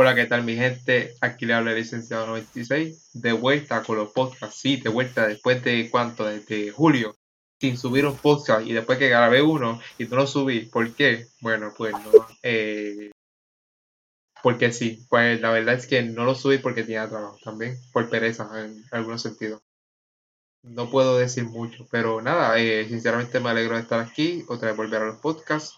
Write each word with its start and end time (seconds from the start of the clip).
Hola, 0.00 0.14
¿qué 0.14 0.26
tal 0.26 0.44
mi 0.44 0.54
gente? 0.54 1.16
Aquí 1.20 1.44
le 1.44 1.54
habla 1.54 1.72
el 1.72 1.78
licenciado 1.78 2.28
96, 2.28 3.10
de 3.14 3.32
vuelta 3.32 3.82
con 3.82 3.96
los 3.96 4.12
podcasts, 4.12 4.60
sí, 4.60 4.76
de 4.76 4.90
vuelta 4.90 5.26
después 5.26 5.64
de 5.64 5.90
cuánto, 5.90 6.24
desde 6.24 6.70
julio, 6.70 7.16
sin 7.60 7.76
subir 7.76 8.06
un 8.06 8.16
podcast 8.16 8.64
y 8.64 8.74
después 8.74 8.96
que 8.96 9.08
grabé 9.08 9.42
uno 9.42 9.80
y 9.98 10.04
no 10.04 10.14
lo 10.14 10.28
subí, 10.28 10.66
¿por 10.66 10.94
qué? 10.94 11.26
Bueno, 11.40 11.74
pues 11.76 11.94
no, 11.94 12.28
eh, 12.44 13.10
porque 14.40 14.72
sí, 14.72 15.04
pues 15.10 15.40
la 15.40 15.50
verdad 15.50 15.74
es 15.74 15.88
que 15.88 16.00
no 16.04 16.24
lo 16.24 16.36
subí 16.36 16.58
porque 16.58 16.84
tenía 16.84 17.08
trabajo 17.08 17.38
también, 17.42 17.76
por 17.92 18.08
pereza 18.08 18.48
en 18.64 18.84
algunos 18.92 19.22
sentidos. 19.22 19.60
No 20.62 20.90
puedo 20.90 21.18
decir 21.18 21.42
mucho, 21.42 21.88
pero 21.90 22.22
nada, 22.22 22.56
eh, 22.56 22.86
sinceramente 22.88 23.40
me 23.40 23.50
alegro 23.50 23.74
de 23.74 23.82
estar 23.82 23.98
aquí, 23.98 24.44
otra 24.46 24.68
vez 24.68 24.76
volver 24.76 25.02
a 25.02 25.06
los 25.06 25.18
podcasts. 25.18 25.76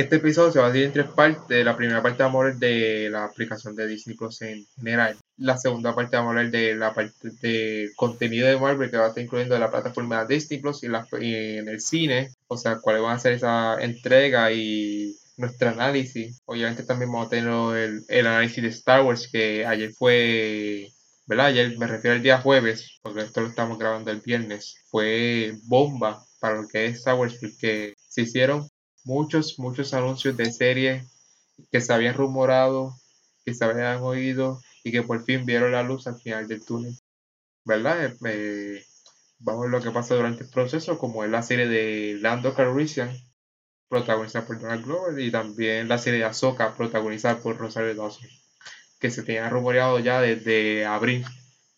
Este 0.00 0.16
episodio 0.16 0.50
se 0.50 0.58
va 0.58 0.68
a 0.68 0.72
dividir 0.72 0.86
en 0.86 0.92
tres 0.94 1.08
partes. 1.14 1.62
La 1.62 1.76
primera 1.76 2.02
parte 2.02 2.22
va 2.22 2.30
a 2.30 2.32
hablar 2.32 2.56
de 2.56 3.10
la 3.10 3.24
aplicación 3.24 3.76
de 3.76 3.86
Disney 3.86 4.16
Plus 4.16 4.40
en 4.40 4.64
general. 4.74 5.18
La 5.36 5.58
segunda 5.58 5.94
parte 5.94 6.16
va 6.16 6.22
a 6.22 6.28
hablar 6.30 6.50
de 6.50 6.74
la 6.74 6.94
parte 6.94 7.28
de 7.42 7.90
contenido 7.96 8.48
de 8.48 8.58
Marvel 8.58 8.90
que 8.90 8.96
va 8.96 9.04
a 9.04 9.08
estar 9.08 9.22
incluyendo 9.22 9.58
la 9.58 9.70
plataforma 9.70 10.24
de 10.24 10.36
Disney 10.36 10.58
Plus 10.58 10.82
y, 10.84 10.86
en 10.86 11.68
el 11.68 11.82
cine. 11.82 12.30
O 12.48 12.56
sea, 12.56 12.78
cuáles 12.80 13.02
van 13.02 13.16
a 13.16 13.18
ser 13.18 13.34
esa 13.34 13.78
entrega 13.78 14.50
y 14.50 15.14
nuestro 15.36 15.68
análisis. 15.68 16.40
Obviamente 16.46 16.84
también 16.84 17.12
vamos 17.12 17.26
a 17.26 17.30
tener 17.30 17.52
el, 17.76 18.02
el 18.08 18.26
análisis 18.26 18.62
de 18.62 18.70
Star 18.70 19.02
Wars 19.02 19.28
que 19.30 19.66
ayer 19.66 19.92
fue 19.92 20.88
¿verdad? 21.26 21.46
Ayer 21.46 21.76
me 21.76 21.86
refiero 21.86 22.16
al 22.16 22.22
día 22.22 22.40
jueves, 22.40 22.98
porque 23.02 23.20
esto 23.20 23.42
lo 23.42 23.48
estamos 23.48 23.78
grabando 23.78 24.10
el 24.10 24.22
viernes, 24.22 24.76
fue 24.86 25.52
bomba 25.64 26.24
para 26.40 26.62
lo 26.62 26.66
que 26.66 26.86
es 26.86 26.96
Star 26.96 27.16
Wars, 27.16 27.36
porque 27.38 27.94
se 28.08 28.22
hicieron 28.22 28.66
muchos, 29.04 29.58
muchos 29.58 29.94
anuncios 29.94 30.36
de 30.36 30.52
series 30.52 31.06
que 31.70 31.80
se 31.80 31.92
habían 31.92 32.14
rumorado, 32.14 32.94
que 33.44 33.54
se 33.54 33.64
habían 33.64 34.02
oído 34.02 34.60
y 34.84 34.92
que 34.92 35.02
por 35.02 35.24
fin 35.24 35.44
vieron 35.44 35.72
la 35.72 35.82
luz 35.82 36.06
al 36.06 36.20
final 36.20 36.48
del 36.48 36.64
túnel. 36.64 36.96
¿Verdad? 37.64 38.16
Eh, 38.26 38.84
vamos 39.38 39.60
a 39.60 39.62
ver 39.64 39.70
lo 39.70 39.82
que 39.82 39.90
pasa 39.90 40.14
durante 40.14 40.44
el 40.44 40.50
proceso, 40.50 40.98
como 40.98 41.24
es 41.24 41.30
la 41.30 41.42
serie 41.42 41.68
de 41.68 42.18
Lando 42.20 42.54
Calrissian, 42.54 43.14
protagonizada 43.88 44.46
por 44.46 44.60
Donald 44.60 44.84
Glover, 44.84 45.18
y 45.18 45.30
también 45.30 45.88
la 45.88 45.98
serie 45.98 46.20
de 46.20 46.26
Ahsoka, 46.26 46.74
protagonizada 46.76 47.38
por 47.40 47.58
Rosario 47.58 47.94
Dawson 47.94 48.28
que 49.00 49.10
se 49.10 49.22
tenía 49.22 49.48
rumoreado 49.48 49.98
ya 49.98 50.20
desde 50.20 50.84
abril, 50.84 51.24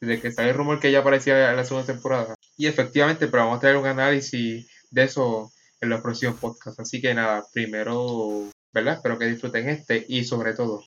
desde 0.00 0.20
que 0.20 0.32
salió 0.32 0.50
el 0.50 0.56
rumor 0.56 0.80
que 0.80 0.90
ya 0.90 0.98
aparecía 0.98 1.50
en 1.50 1.56
la 1.56 1.64
segunda 1.64 1.86
temporada. 1.86 2.34
Y 2.56 2.66
efectivamente, 2.66 3.28
pero 3.28 3.44
vamos 3.44 3.58
a 3.58 3.60
traer 3.60 3.76
un 3.76 3.86
análisis 3.86 4.68
de 4.90 5.04
eso 5.04 5.52
en 5.82 5.88
los 5.88 6.00
próximos 6.00 6.38
podcasts. 6.38 6.80
Así 6.80 7.00
que 7.00 7.12
nada, 7.12 7.44
primero, 7.52 8.48
¿verdad? 8.72 8.94
Espero 8.94 9.18
que 9.18 9.26
disfruten 9.26 9.68
este 9.68 10.04
y 10.08 10.24
sobre 10.24 10.54
todo. 10.54 10.84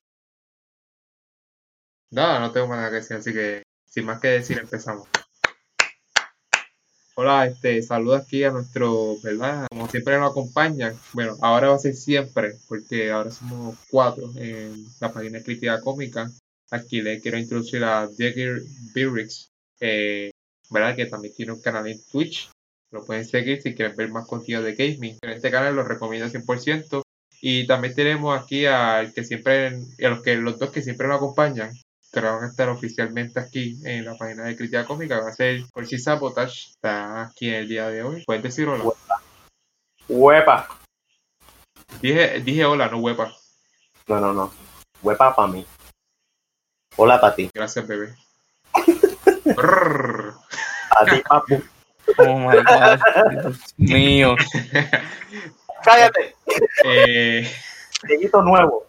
Nada, 2.10 2.40
no 2.40 2.50
tengo 2.50 2.68
nada 2.68 2.88
que 2.88 2.96
decir, 2.96 3.16
así 3.16 3.32
que 3.32 3.62
sin 3.84 4.06
más 4.06 4.20
que 4.20 4.28
decir, 4.28 4.58
empezamos. 4.58 5.06
Hola, 7.14 7.46
este, 7.46 7.82
saludo 7.82 8.16
aquí 8.16 8.44
a 8.44 8.50
nuestro, 8.50 9.16
¿verdad? 9.22 9.66
Como 9.70 9.88
siempre 9.88 10.18
nos 10.18 10.30
acompañan. 10.30 10.98
Bueno, 11.12 11.36
ahora 11.40 11.68
va 11.68 11.76
a 11.76 11.78
ser 11.78 11.94
siempre, 11.94 12.54
porque 12.68 13.10
ahora 13.10 13.30
somos 13.30 13.76
cuatro 13.90 14.30
en 14.36 14.86
la 15.00 15.12
página 15.12 15.42
crítica 15.42 15.80
cómica. 15.80 16.30
Aquí 16.70 17.00
le 17.00 17.20
quiero 17.20 17.38
introducir 17.38 17.84
a 17.84 18.06
Diego 18.06 18.60
Birrix, 18.94 19.50
¿verdad? 20.70 20.96
Que 20.96 21.06
también 21.06 21.34
tiene 21.34 21.52
un 21.52 21.62
canal 21.62 21.86
en 21.86 21.98
Twitch. 22.10 22.50
Lo 22.96 23.04
pueden 23.04 23.26
seguir 23.26 23.60
si 23.60 23.74
quieren 23.74 23.94
ver 23.94 24.10
más 24.10 24.26
contenido 24.26 24.62
de 24.62 24.74
gaming. 24.74 25.18
En 25.20 25.28
este 25.28 25.50
canal 25.50 25.76
lo 25.76 25.84
recomiendo 25.84 26.30
100%. 26.30 27.02
Y 27.42 27.66
también 27.66 27.94
tenemos 27.94 28.40
aquí 28.40 28.64
al 28.64 29.12
que 29.12 29.22
siempre, 29.22 29.66
a 29.66 30.08
los 30.08 30.22
que 30.22 30.36
los 30.36 30.58
dos 30.58 30.70
que 30.70 30.80
siempre 30.80 31.06
nos 31.06 31.18
acompañan, 31.18 31.74
que 32.10 32.20
van 32.20 32.44
a 32.44 32.46
estar 32.46 32.70
oficialmente 32.70 33.38
aquí 33.38 33.78
en 33.84 34.06
la 34.06 34.16
página 34.16 34.44
de 34.44 34.56
Crítica 34.56 34.86
Cómica. 34.86 35.20
Va 35.20 35.28
a 35.28 35.32
ser 35.34 35.60
si 35.84 35.98
Sabotage. 35.98 36.70
Está 36.70 37.24
aquí 37.24 37.50
en 37.50 37.56
el 37.56 37.68
día 37.68 37.88
de 37.88 38.02
hoy. 38.02 38.24
¿Puedes 38.24 38.42
decir 38.42 38.66
hola? 38.66 38.90
Huepa. 40.08 40.66
Dije, 42.00 42.40
dije 42.40 42.64
hola, 42.64 42.88
no 42.88 42.96
huepa. 43.00 43.30
No, 44.06 44.20
no, 44.20 44.32
no. 44.32 44.50
Huepa 45.02 45.36
para 45.36 45.52
mí. 45.52 45.66
Hola 46.96 47.20
para 47.20 47.34
ti. 47.34 47.50
Gracias, 47.52 47.86
bebé. 47.86 48.14
a 50.96 51.04
ti, 51.04 51.22
papu. 51.28 51.62
Oh 52.18 52.38
my 52.38 52.56
god. 52.62 53.00
Dios 53.30 53.74
mío. 53.76 54.36
Cállate. 55.84 56.34
Eh, 56.84 57.48
Dieguito 58.08 58.42
nuevo. 58.42 58.86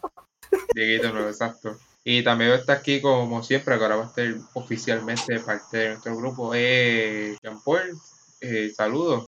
Dieguito 0.73 1.11
nuevo, 1.11 1.29
exacto. 1.29 1.77
Y 2.03 2.23
también 2.23 2.51
está 2.51 2.73
aquí, 2.73 3.01
como 3.01 3.43
siempre, 3.43 3.77
que 3.77 3.83
ahora 3.83 3.97
va 3.97 4.03
a 4.05 4.07
estar 4.07 4.25
oficialmente 4.53 5.39
parte 5.41 5.77
de 5.77 5.89
nuestro 5.89 6.15
grupo. 6.15 6.53
Eh, 6.55 7.35
Jean 7.43 7.61
Paul, 7.61 7.99
eh, 8.41 8.71
saludos. 8.75 9.25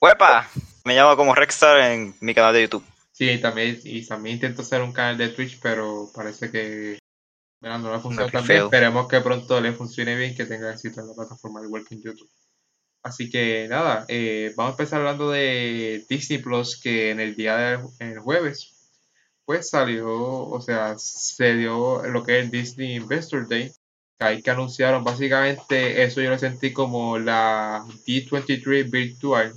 ¡Huepa! 0.00 0.48
Me 0.84 0.94
llamo 0.94 1.16
como 1.16 1.34
Rexstar 1.34 1.78
en 1.90 2.14
mi 2.20 2.34
canal 2.34 2.52
de 2.52 2.62
YouTube. 2.62 2.84
Sí, 3.12 3.38
también, 3.38 3.80
y 3.82 4.06
también 4.06 4.34
intento 4.34 4.60
hacer 4.60 4.82
un 4.82 4.92
canal 4.92 5.16
de 5.16 5.30
Twitch, 5.30 5.58
pero 5.62 6.10
parece 6.14 6.50
que 6.50 6.98
no 7.62 7.92
le 7.92 7.98
funciona 7.98 8.30
tan 8.30 8.46
bien. 8.46 8.64
Esperemos 8.64 9.08
que 9.08 9.20
pronto 9.20 9.60
le 9.60 9.72
funcione 9.72 10.14
bien, 10.16 10.36
que 10.36 10.44
tenga 10.44 10.72
éxito 10.72 11.00
en 11.00 11.08
la 11.08 11.14
plataforma, 11.14 11.62
igual 11.62 11.84
que 11.86 11.94
en 11.94 12.02
YouTube. 12.02 12.28
Así 13.06 13.30
que 13.30 13.68
nada, 13.68 14.04
eh, 14.08 14.52
vamos 14.56 14.72
a 14.72 14.74
empezar 14.74 14.98
hablando 14.98 15.30
de 15.30 16.04
Disney 16.08 16.38
Plus, 16.42 16.80
que 16.80 17.12
en 17.12 17.20
el 17.20 17.36
día 17.36 17.56
del 18.00 18.18
jueves 18.18 18.72
pues 19.44 19.70
salió, 19.70 20.10
o 20.12 20.60
sea, 20.60 20.96
se 20.98 21.54
dio 21.54 22.02
lo 22.02 22.24
que 22.24 22.40
es 22.40 22.44
el 22.44 22.50
Disney 22.50 22.96
Investor 22.96 23.46
Day, 23.46 23.70
ahí 24.18 24.42
que 24.42 24.50
anunciaron 24.50 25.04
básicamente 25.04 26.02
eso 26.02 26.20
yo 26.20 26.30
lo 26.30 26.38
sentí 26.38 26.72
como 26.72 27.16
la 27.16 27.84
D23 28.04 28.90
virtual, 28.90 29.54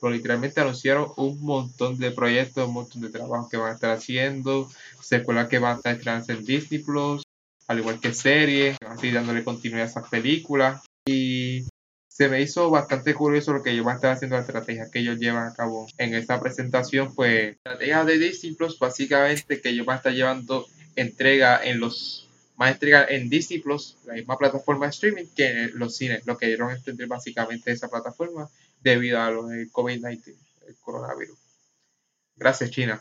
pero 0.00 0.12
literalmente 0.12 0.60
anunciaron 0.60 1.08
un 1.16 1.42
montón 1.42 1.98
de 1.98 2.12
proyectos, 2.12 2.68
un 2.68 2.74
montón 2.74 3.02
de 3.02 3.10
trabajos 3.10 3.50
que 3.50 3.56
van 3.56 3.72
a 3.72 3.74
estar 3.74 3.90
haciendo, 3.90 4.70
secuelas 5.00 5.48
que 5.48 5.58
van 5.58 5.72
a 5.72 5.76
estar 5.78 5.98
creando 5.98 6.34
en 6.34 6.44
Disney 6.44 6.80
Plus, 6.80 7.24
al 7.66 7.80
igual 7.80 7.98
que 7.98 8.14
series, 8.14 8.76
así 8.86 9.10
dándole 9.10 9.42
continuidad 9.42 9.88
a 9.88 9.90
esas 9.90 10.08
películas. 10.08 10.84
Y 11.04 11.66
se 12.12 12.28
me 12.28 12.42
hizo 12.42 12.68
bastante 12.68 13.14
curioso 13.14 13.54
lo 13.54 13.62
que 13.62 13.70
ellos 13.70 13.86
van 13.86 13.94
a 13.94 13.96
estar 13.96 14.12
haciendo, 14.12 14.36
la 14.36 14.42
estrategia 14.42 14.90
que 14.90 14.98
ellos 14.98 15.18
llevan 15.18 15.46
a 15.46 15.54
cabo 15.54 15.86
en 15.96 16.14
esta 16.14 16.38
presentación, 16.38 17.14
pues 17.14 17.56
la 17.64 17.72
estrategia 17.72 18.04
de 18.04 18.18
Disney 18.18 18.54
Plus, 18.54 18.78
básicamente 18.78 19.62
que 19.62 19.70
ellos 19.70 19.86
van 19.86 19.94
a 19.94 19.96
estar 19.96 20.12
llevando 20.12 20.66
entrega 20.94 21.64
en 21.64 21.80
los 21.80 22.28
más 22.56 22.72
entrega 22.72 23.06
en 23.08 23.30
Disney 23.30 23.60
Plus, 23.60 23.96
la 24.04 24.12
misma 24.12 24.36
plataforma 24.36 24.84
de 24.84 24.90
streaming 24.90 25.24
que 25.34 25.62
en 25.62 25.78
los 25.78 25.96
cines, 25.96 26.26
lo 26.26 26.36
que 26.36 26.48
dieron 26.48 26.68
a 26.68 26.74
entender 26.74 27.08
básicamente 27.08 27.72
esa 27.72 27.88
plataforma 27.88 28.46
debido 28.82 29.18
a 29.18 29.30
lo 29.30 29.46
del 29.46 29.72
COVID-19, 29.72 30.36
el 30.68 30.76
coronavirus. 30.82 31.38
Gracias, 32.36 32.70
China. 32.70 33.00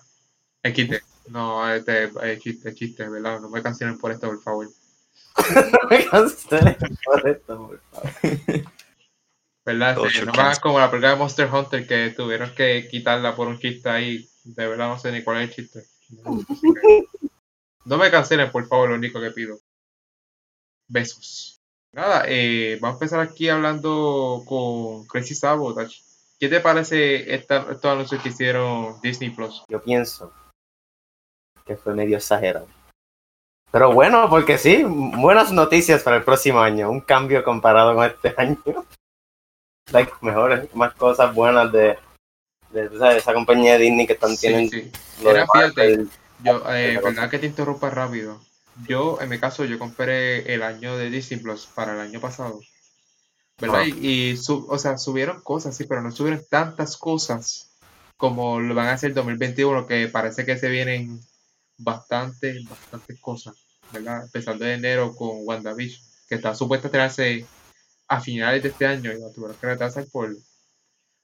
XT. 0.64 1.04
No, 1.28 1.70
este 1.70 2.06
es 2.06 2.40
chiste, 2.40 2.74
chiste, 2.74 3.10
¿verdad? 3.10 3.42
No 3.42 3.50
me 3.50 3.62
cancelen 3.62 3.98
por 3.98 4.14
esto, 4.14 4.28
por 4.28 4.42
favor. 4.42 4.70
no 5.56 5.90
me 5.90 6.06
cancelen 6.06 6.78
por 7.04 7.28
esto, 7.28 7.58
por 7.68 7.82
favor. 7.92 8.72
¿Verdad? 9.66 9.96
no 10.26 10.34
más 10.34 10.60
como 10.60 10.80
la 10.80 10.90
película 10.90 11.12
de 11.12 11.18
Monster 11.18 11.50
Hunter 11.54 11.88
que 11.88 12.10
tuvieron 12.12 12.54
que 12.56 12.88
quitarla 12.90 13.36
por 13.36 13.48
un 13.48 13.60
chiste 13.60 13.90
ahí. 13.90 14.28
De 14.44 14.68
verdad 14.68 14.88
no 14.88 14.98
sé 14.98 15.12
ni 15.12 15.24
cuál 15.24 15.42
es 15.42 15.50
el 15.50 15.56
chiste. 15.56 15.84
No, 17.86 17.98
me 17.98 18.12
cancelen, 18.12 18.52
por 18.52 18.68
favor, 18.68 18.90
lo 18.90 18.96
único 18.96 19.22
que 19.22 19.32
pido. 19.32 19.60
Besos. 20.88 21.60
Nada, 21.94 22.24
eh, 22.28 22.78
vamos 22.82 22.96
a 22.96 22.98
empezar 22.98 23.20
aquí 23.20 23.50
hablando 23.50 24.44
con 24.48 25.06
Crazy 25.06 25.36
Sabotage. 25.36 26.02
¿Qué 26.40 26.48
te 26.48 26.60
parece 26.60 27.34
esta, 27.34 27.68
estos 27.72 27.86
anuncios 27.86 28.22
que 28.22 28.30
hicieron 28.30 29.00
Disney 29.02 29.30
Plus? 29.30 29.64
Yo 29.68 29.82
pienso 29.82 30.34
que 31.66 31.78
fue 31.78 31.94
medio 31.94 32.18
exagerado. 32.18 32.68
Pero 33.72 33.94
bueno, 33.94 34.30
porque 34.30 34.58
sí, 34.58 34.84
buenas 34.84 35.52
noticias 35.52 36.04
para 36.04 36.18
el 36.18 36.24
próximo 36.24 36.60
año. 36.60 36.90
Un 36.90 37.02
cambio 37.02 37.44
comparado 37.44 37.96
con 37.96 38.06
este 38.06 38.34
año 38.38 38.58
like, 39.92 40.12
mejores, 40.22 40.74
más 40.76 40.94
cosas 40.94 41.34
buenas 41.34 41.72
de, 41.72 41.98
de, 42.72 43.18
esa 43.18 43.34
compañía 43.34 43.74
de 43.74 43.86
Disney 43.86 44.08
que 44.08 44.14
están 44.14 44.36
teniendo. 44.38 44.72
Sí, 44.72 44.92
fíjate, 45.18 46.06
yo, 46.44 46.64
eh, 46.70 47.00
que 47.30 47.40
te 47.40 47.48
interrumpa 47.48 47.90
rápido. 47.90 48.40
Yo, 48.88 49.20
en 49.22 49.30
mi 49.30 49.40
caso, 49.40 49.66
yo 49.66 49.78
compré 49.78 50.54
el 50.54 50.64
año 50.64 50.98
de 50.98 51.10
Disney 51.10 51.40
Plus 51.40 51.68
para 51.68 51.94
el 51.94 52.00
año 52.00 52.20
pasado. 52.20 52.60
¿Verdad? 53.60 53.86
Y, 53.86 54.36
o 54.48 54.78
sea, 54.80 54.98
subieron 54.98 55.42
cosas, 55.42 55.76
sí, 55.76 55.84
pero 55.84 56.02
no 56.02 56.12
subieron 56.12 56.44
tantas 56.50 56.98
cosas 56.98 57.72
como 58.18 58.60
lo 58.60 58.74
van 58.74 58.88
a 58.88 58.94
hacer 58.94 59.12
en 59.12 59.16
2021, 59.16 59.88
que 59.88 60.08
parece 60.08 60.46
que 60.46 60.58
se 60.58 60.70
vienen 60.70 61.20
bastantes, 61.78 62.64
bastantes 62.68 63.20
cosas, 63.20 63.56
¿verdad? 63.92 64.24
Empezando 64.24 64.66
de 64.66 64.76
enero 64.76 65.16
con 65.16 65.40
WandaVision, 65.44 66.02
que 66.28 66.36
está 66.36 66.56
supuesta 66.56 66.88
a 66.88 66.92
tenerse 66.92 67.46
a 68.12 68.20
finales 68.20 68.62
de 68.62 68.70
este 68.70 68.86
año 68.86 69.10
y 69.14 69.20
la 69.22 69.32
tuvieron 69.32 69.56
que 69.56 69.68
retrasar 69.68 70.06
por, 70.12 70.36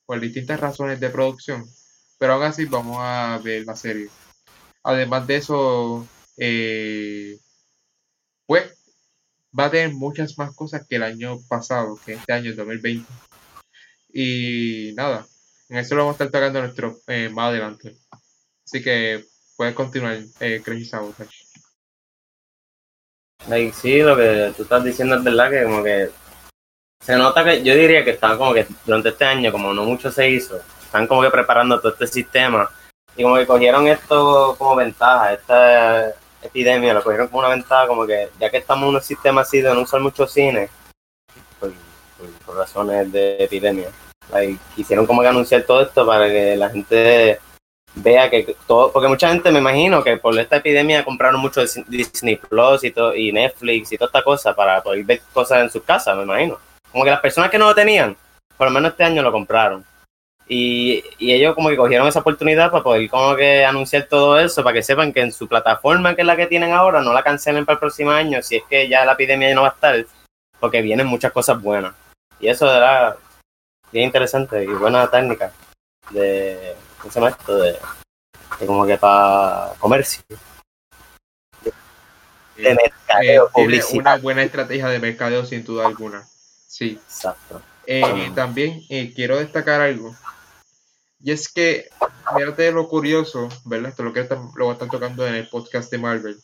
por 0.05 0.21
distintas 0.21 0.57
razones 0.57 1.01
de 1.01 1.09
producción. 1.09 1.65
Pero 2.17 2.33
aún 2.33 2.43
así 2.43 2.63
vamos 2.63 2.95
a 3.01 3.39
ver 3.43 3.65
la 3.65 3.75
serie. 3.75 4.09
Además 4.83 5.27
de 5.27 5.35
eso, 5.35 6.07
eh, 6.37 7.37
pues 8.45 8.73
va 9.57 9.65
a 9.65 9.71
tener 9.71 9.93
muchas 9.93 10.37
más 10.37 10.55
cosas 10.55 10.87
que 10.87 10.95
el 10.95 11.03
año 11.03 11.41
pasado, 11.49 11.99
que 12.05 12.13
este 12.13 12.31
año, 12.31 12.51
el 12.51 12.55
2020. 12.55 13.05
Y 14.13 14.93
nada, 14.95 15.27
en 15.67 15.77
eso 15.79 15.93
lo 15.93 16.05
vamos 16.05 16.21
a 16.21 16.23
estar 16.23 16.39
tocando 16.39 16.61
nuestro, 16.61 17.01
eh, 17.07 17.27
más 17.27 17.49
adelante. 17.49 17.97
Así 18.65 18.81
que 18.81 19.25
puedes 19.57 19.75
continuar, 19.75 20.19
eh, 20.39 20.61
Crazy 20.63 20.85
Sabotage. 20.85 21.47
Sí, 23.73 23.99
lo 23.99 24.15
que 24.15 24.53
tú 24.55 24.63
estás 24.63 24.85
diciendo 24.85 25.15
es 25.15 25.23
verdad 25.25 25.49
que 25.51 25.63
como 25.63 25.83
que 25.83 26.09
se 26.99 27.15
nota 27.15 27.43
que 27.43 27.63
yo 27.63 27.73
diría 27.73 28.03
que 28.03 28.11
están 28.11 28.37
como 28.37 28.53
que 28.53 28.67
durante 28.85 29.09
este 29.09 29.25
año, 29.25 29.51
como 29.51 29.73
no 29.73 29.83
mucho 29.83 30.11
se 30.11 30.29
hizo, 30.29 30.59
están 30.81 31.07
como 31.07 31.21
que 31.21 31.29
preparando 31.29 31.79
todo 31.79 31.93
este 31.93 32.07
sistema 32.07 32.69
y 33.15 33.23
como 33.23 33.35
que 33.37 33.47
cogieron 33.47 33.87
esto 33.87 34.55
como 34.57 34.75
ventaja, 34.75 35.33
esta 35.33 36.13
epidemia 36.41 36.93
lo 36.93 37.03
cogieron 37.03 37.27
como 37.27 37.39
una 37.39 37.49
ventaja, 37.49 37.87
como 37.87 38.05
que 38.05 38.29
ya 38.39 38.49
que 38.49 38.57
estamos 38.57 38.89
en 38.89 38.95
un 38.95 39.01
sistema 39.01 39.41
así 39.41 39.61
de 39.61 39.73
no 39.73 39.81
usar 39.81 40.01
mucho 40.01 40.27
cine, 40.27 40.69
por, 41.59 41.71
razones 42.55 43.11
de 43.11 43.43
epidemia, 43.43 43.89
like, 44.31 44.59
quisieron 44.75 45.05
como 45.05 45.21
que 45.21 45.27
anunciar 45.27 45.63
todo 45.63 45.81
esto 45.81 46.05
para 46.05 46.27
que 46.27 46.55
la 46.55 46.69
gente 46.69 47.39
vea 47.95 48.29
que 48.29 48.55
todo, 48.67 48.91
porque 48.91 49.07
mucha 49.07 49.29
gente 49.29 49.51
me 49.51 49.59
imagino 49.59 50.03
que 50.03 50.17
por 50.17 50.37
esta 50.37 50.57
epidemia 50.57 51.03
compraron 51.03 51.41
mucho 51.41 51.61
Disney 51.87 52.35
Plus 52.35 52.83
y, 52.83 52.91
todo, 52.91 53.15
y 53.15 53.31
Netflix 53.31 53.91
y 53.91 53.97
toda 53.97 54.07
esta 54.07 54.23
cosa 54.23 54.55
para 54.55 54.83
poder 54.83 55.03
ver 55.03 55.21
cosas 55.33 55.61
en 55.61 55.69
sus 55.69 55.83
casas, 55.83 56.15
me 56.15 56.23
imagino. 56.23 56.66
Como 56.97 57.05
que 57.05 57.11
las 57.11 57.21
personas 57.21 57.51
que 57.51 57.59
no 57.59 57.65
lo 57.67 57.75
tenían, 57.75 58.17
por 58.57 58.65
lo 58.65 58.73
menos 58.73 58.89
este 58.89 59.03
año 59.03 59.21
lo 59.21 59.31
compraron. 59.31 59.85
Y, 60.47 61.03
y 61.19 61.31
ellos 61.31 61.53
como 61.53 61.69
que 61.69 61.77
cogieron 61.77 62.07
esa 62.07 62.21
oportunidad 62.21 62.71
para 62.71 62.83
poder 62.83 63.07
como 63.07 63.35
que 63.35 63.63
anunciar 63.63 64.07
todo 64.09 64.39
eso, 64.39 64.63
para 64.63 64.73
que 64.73 64.81
sepan 64.81 65.13
que 65.13 65.21
en 65.21 65.31
su 65.31 65.47
plataforma, 65.47 66.15
que 66.15 66.21
es 66.21 66.25
la 66.25 66.35
que 66.35 66.47
tienen 66.47 66.73
ahora, 66.73 67.03
no 67.03 67.13
la 67.13 67.21
cancelen 67.21 67.67
para 67.67 67.75
el 67.75 67.79
próximo 67.81 68.09
año, 68.09 68.41
si 68.41 68.55
es 68.55 68.63
que 68.67 68.89
ya 68.89 69.05
la 69.05 69.11
epidemia 69.11 69.49
ya 69.49 69.53
no 69.53 69.61
va 69.61 69.67
a 69.67 69.73
estar, 69.73 70.05
porque 70.59 70.81
vienen 70.81 71.05
muchas 71.05 71.31
cosas 71.31 71.61
buenas. 71.61 71.93
Y 72.39 72.47
eso 72.47 72.65
era 72.75 73.15
bien 73.91 74.05
interesante 74.05 74.63
y 74.63 74.65
buena 74.65 75.07
técnica 75.11 75.51
de, 76.09 76.75
¿cómo 76.99 77.11
se 77.13 77.19
llama 77.19 77.29
esto? 77.29 77.57
De, 77.59 77.73
de 78.59 78.65
como 78.65 78.87
que 78.87 78.97
para 78.97 79.73
comercio, 79.77 80.23
de 82.55 82.71
Eh, 82.71 82.73
mercadeo, 82.73 83.51
tiene 83.53 83.75
una 83.75 83.81
publicidad. 83.83 84.21
buena 84.21 84.41
estrategia 84.41 84.87
de 84.87 84.97
mercadeo 84.97 85.45
sin 85.45 85.63
duda 85.63 85.85
alguna. 85.85 86.27
Sí. 86.77 86.99
Exacto. 87.03 87.61
Eh, 87.87 88.31
también 88.35 88.83
eh, 88.89 89.11
quiero 89.15 89.37
destacar 89.39 89.81
algo. 89.81 90.15
Y 91.19 91.31
es 91.31 91.49
que, 91.51 91.89
fíjate 92.37 92.71
lo 92.71 92.87
curioso, 92.87 93.49
¿verdad? 93.65 93.89
Esto 93.89 94.03
es 94.03 94.07
lo 94.07 94.13
que 94.13 94.19
están- 94.19 94.51
lo 94.55 94.71
están 94.71 94.89
tocando 94.89 95.25
en 95.25 95.33
el 95.33 95.49
podcast 95.49 95.89
de 95.89 95.97
Marvel. 95.97 96.37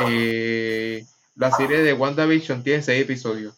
Eh, 0.00 1.04
la 1.36 1.52
serie 1.52 1.78
de 1.82 1.92
WandaVision 1.92 2.64
tiene 2.64 2.82
seis 2.82 3.02
episodios. 3.02 3.54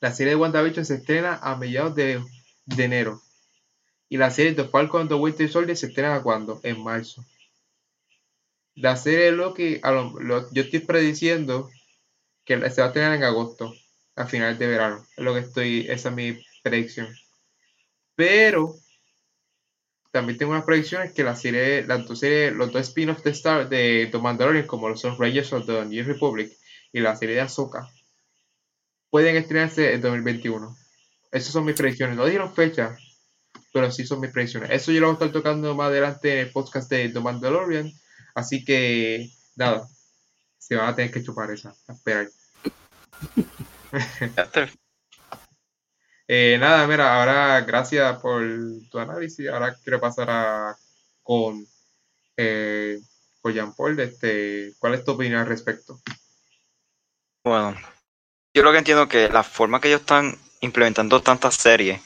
La 0.00 0.12
serie 0.12 0.32
de 0.34 0.36
WandaVision 0.36 0.84
se 0.84 0.96
estrena 0.96 1.38
a 1.42 1.56
mediados 1.56 1.94
de, 1.94 2.22
de 2.66 2.84
enero. 2.84 3.22
Y 4.10 4.18
la 4.18 4.30
serie 4.30 4.52
de 4.52 4.68
Falcon 4.68 5.08
the 5.08 5.14
Winter 5.14 5.48
Soldier 5.50 5.76
se 5.78 5.86
estrena 5.86 6.22
cuando? 6.22 6.60
En 6.62 6.82
marzo. 6.84 7.24
La 8.74 8.96
serie 8.96 9.26
de 9.26 9.32
Loki, 9.32 9.80
a 9.82 9.92
lo- 9.92 10.20
lo- 10.20 10.52
yo 10.52 10.62
estoy 10.62 10.80
prediciendo 10.80 11.70
que 12.44 12.56
se 12.70 12.80
va 12.82 12.88
a 12.88 12.88
estrenar 12.88 13.14
en 13.14 13.22
agosto, 13.24 13.72
a 14.16 14.26
finales 14.26 14.58
de 14.58 14.66
verano. 14.66 15.04
Es 15.16 15.24
lo 15.24 15.34
que 15.34 15.40
estoy, 15.40 15.86
esa 15.88 16.08
es 16.08 16.14
mi 16.14 16.44
predicción. 16.62 17.08
Pero 18.14 18.76
también 20.14 20.38
tengo 20.38 20.52
unas 20.52 20.64
predicciones 20.64 21.12
que 21.12 21.24
la 21.24 21.34
serie, 21.34 21.84
las 21.86 22.06
dos 22.06 22.20
series, 22.20 22.52
los 22.52 22.72
dos 22.72 22.82
spin-offs 22.82 23.24
de 23.24 23.30
Star 23.30 23.68
de 23.68 24.08
The 24.12 24.18
Mandalorian, 24.18 24.66
como 24.66 24.88
los 24.88 25.02
Rangers 25.02 25.52
of 25.52 25.66
the 25.66 25.84
New 25.84 26.04
Republic 26.04 26.52
y 26.92 27.00
la 27.00 27.16
serie 27.16 27.34
de 27.34 27.40
Ahsoka, 27.40 27.90
pueden 29.10 29.36
estrenarse 29.36 29.92
en 29.92 30.00
2021. 30.00 30.76
Esas 31.32 31.52
son 31.52 31.64
mis 31.64 31.74
predicciones. 31.74 32.16
No 32.16 32.26
dieron 32.26 32.54
fecha, 32.54 32.96
pero 33.72 33.90
sí 33.90 34.06
son 34.06 34.20
mis 34.20 34.30
predicciones. 34.30 34.70
Eso 34.70 34.92
yo 34.92 35.00
lo 35.00 35.08
voy 35.08 35.14
a 35.14 35.14
estar 35.14 35.32
tocando 35.32 35.74
más 35.74 35.88
adelante 35.88 36.32
en 36.32 36.46
el 36.46 36.52
podcast 36.52 36.88
de 36.88 37.08
The 37.08 37.18
Mandalorian. 37.18 37.92
Así 38.36 38.64
que, 38.64 39.32
nada, 39.56 39.88
se 40.58 40.76
van 40.76 40.88
a 40.88 40.94
tener 40.94 41.10
que 41.10 41.24
chupar 41.24 41.50
esa, 41.50 41.74
a 41.88 41.92
esperar. 41.92 42.28
Eh, 46.26 46.56
nada, 46.58 46.86
mira, 46.86 47.20
ahora 47.20 47.60
gracias 47.60 48.18
por 48.18 48.42
tu 48.90 48.98
análisis. 48.98 49.46
Ahora 49.48 49.74
quiero 49.74 50.00
pasar 50.00 50.30
a 50.30 50.76
con, 51.22 51.66
eh, 52.36 52.98
con 53.42 53.52
Jean 53.52 53.74
Paul. 53.74 54.00
Este, 54.00 54.72
¿Cuál 54.78 54.94
es 54.94 55.04
tu 55.04 55.12
opinión 55.12 55.40
al 55.40 55.46
respecto? 55.46 56.00
Bueno, 57.44 57.76
yo 58.54 58.62
lo 58.62 58.72
que 58.72 58.78
entiendo 58.78 59.06
que 59.06 59.28
la 59.28 59.42
forma 59.42 59.82
que 59.82 59.88
ellos 59.88 60.00
están 60.00 60.38
implementando 60.62 61.20
tantas 61.20 61.56
series 61.56 62.00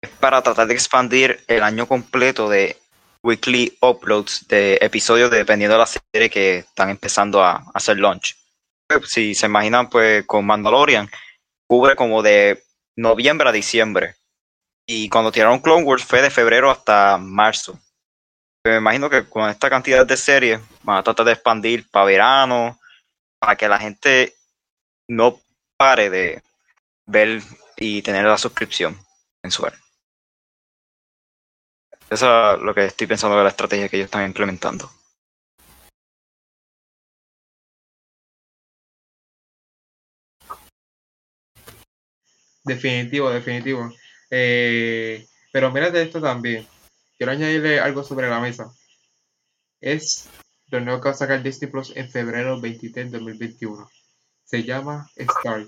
es 0.00 0.08
para 0.08 0.42
tratar 0.42 0.66
de 0.66 0.72
expandir 0.72 1.44
el 1.46 1.62
año 1.62 1.86
completo 1.86 2.48
de 2.48 2.78
weekly 3.22 3.76
uploads 3.82 4.48
de 4.48 4.78
episodios 4.80 5.30
dependiendo 5.30 5.74
de 5.74 5.80
la 5.80 5.86
serie 5.86 6.30
que 6.30 6.58
están 6.60 6.88
empezando 6.88 7.44
a 7.44 7.70
hacer 7.74 7.98
launch. 7.98 8.39
Pues, 8.98 9.10
Si 9.10 9.34
se 9.34 9.46
imaginan, 9.46 9.88
pues 9.88 10.26
con 10.26 10.44
Mandalorian 10.46 11.08
cubre 11.68 11.94
como 11.94 12.22
de 12.22 12.64
noviembre 12.96 13.48
a 13.48 13.52
diciembre. 13.52 14.16
Y 14.86 15.08
cuando 15.08 15.30
tiraron 15.30 15.60
Clone 15.60 15.84
Wars 15.84 16.04
fue 16.04 16.20
de 16.20 16.30
febrero 16.30 16.70
hasta 16.70 17.16
marzo. 17.18 17.78
Me 18.64 18.76
imagino 18.76 19.08
que 19.08 19.28
con 19.28 19.48
esta 19.48 19.70
cantidad 19.70 20.04
de 20.04 20.16
series 20.16 20.60
van 20.82 20.98
a 20.98 21.02
tratar 21.02 21.26
de 21.26 21.32
expandir 21.32 21.88
para 21.90 22.06
verano, 22.06 22.78
para 23.38 23.56
que 23.56 23.68
la 23.68 23.78
gente 23.78 24.34
no 25.08 25.40
pare 25.78 26.10
de 26.10 26.42
ver 27.06 27.40
y 27.76 28.02
tener 28.02 28.24
la 28.24 28.36
suscripción 28.36 28.98
mensual. 29.42 29.72
Eso 32.10 32.54
es 32.54 32.60
lo 32.60 32.74
que 32.74 32.86
estoy 32.86 33.06
pensando 33.06 33.36
de 33.38 33.44
la 33.44 33.50
estrategia 33.50 33.88
que 33.88 33.96
ellos 33.96 34.06
están 34.06 34.26
implementando. 34.26 34.90
Definitivo, 42.64 43.30
definitivo. 43.30 43.90
Eh, 44.30 45.26
pero 45.52 45.72
mírate 45.72 46.02
esto 46.02 46.20
también. 46.20 46.66
Quiero 47.16 47.32
añadirle 47.32 47.80
algo 47.80 48.02
sobre 48.02 48.28
la 48.28 48.40
mesa. 48.40 48.72
Es 49.80 50.28
lo 50.68 50.80
nuevo 50.80 51.00
que 51.00 51.08
va 51.08 51.14
a 51.14 51.18
sacar 51.18 51.42
Disney 51.42 51.70
Plus 51.70 51.92
en 51.96 52.10
febrero 52.10 52.60
23 52.60 53.10
de 53.10 53.18
2021. 53.18 53.88
Se 54.44 54.62
llama 54.62 55.10
Star. 55.16 55.66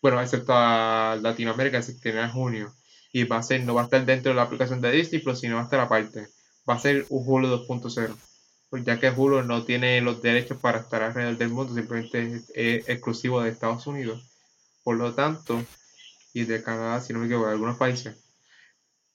Bueno, 0.00 0.20
excepto 0.20 0.52
a 0.54 1.18
Latinoamérica, 1.20 1.82
se 1.82 1.92
estrena 1.92 2.24
en 2.24 2.30
junio. 2.30 2.74
Y 3.12 3.24
va 3.24 3.38
a 3.38 3.42
ser, 3.42 3.62
no 3.62 3.74
va 3.74 3.82
a 3.82 3.84
estar 3.84 4.04
dentro 4.04 4.30
de 4.30 4.36
la 4.36 4.42
aplicación 4.42 4.80
de 4.80 4.90
Disney 4.90 5.20
Plus, 5.20 5.40
sino 5.40 5.56
va 5.56 5.62
a 5.62 5.64
estar 5.64 5.80
aparte. 5.80 6.28
Va 6.68 6.74
a 6.74 6.78
ser 6.78 7.06
un 7.08 7.22
Hulu 7.26 7.48
2.0. 7.66 8.16
Pues 8.70 8.84
ya 8.84 8.98
que 8.98 9.10
Hulu 9.10 9.42
no 9.42 9.64
tiene 9.64 10.00
los 10.00 10.20
derechos 10.20 10.58
para 10.58 10.80
estar 10.80 11.02
alrededor 11.02 11.36
del 11.36 11.50
mundo, 11.50 11.74
simplemente 11.74 12.22
es, 12.22 12.50
es 12.54 12.88
exclusivo 12.88 13.40
de 13.40 13.50
Estados 13.50 13.86
Unidos. 13.86 14.22
Por 14.82 14.96
lo 14.96 15.14
tanto, 15.14 15.64
y 16.34 16.44
de 16.44 16.62
Canadá, 16.62 17.00
si 17.00 17.12
no 17.12 17.20
me 17.20 17.26
equivoco, 17.26 17.46
de 17.46 17.52
algunos 17.52 17.78
países. 17.78 18.16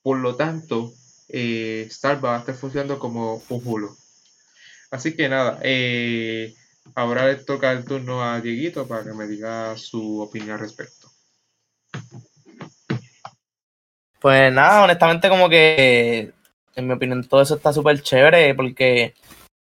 Por 0.01 0.17
lo 0.17 0.35
tanto, 0.35 0.91
eh, 1.27 1.85
Star 1.89 2.23
va 2.23 2.37
a 2.37 2.39
estar 2.39 2.55
funcionando 2.55 2.97
como 2.97 3.43
un 3.49 3.61
Hulu. 3.63 3.95
Así 4.89 5.15
que 5.15 5.29
nada, 5.29 5.59
eh, 5.61 6.55
ahora 6.95 7.27
le 7.27 7.35
toca 7.35 7.71
el 7.73 7.85
turno 7.85 8.23
a 8.23 8.39
Dieguito 8.39 8.87
para 8.87 9.03
que 9.03 9.13
me 9.13 9.27
diga 9.27 9.77
su 9.77 10.21
opinión 10.21 10.51
al 10.51 10.59
respecto. 10.59 11.11
Pues 14.19 14.51
nada, 14.51 14.83
honestamente 14.83 15.29
como 15.29 15.49
que 15.49 16.33
en 16.75 16.87
mi 16.87 16.93
opinión 16.93 17.23
todo 17.25 17.41
eso 17.41 17.55
está 17.55 17.73
súper 17.73 18.01
chévere 18.01 18.55
porque 18.55 19.13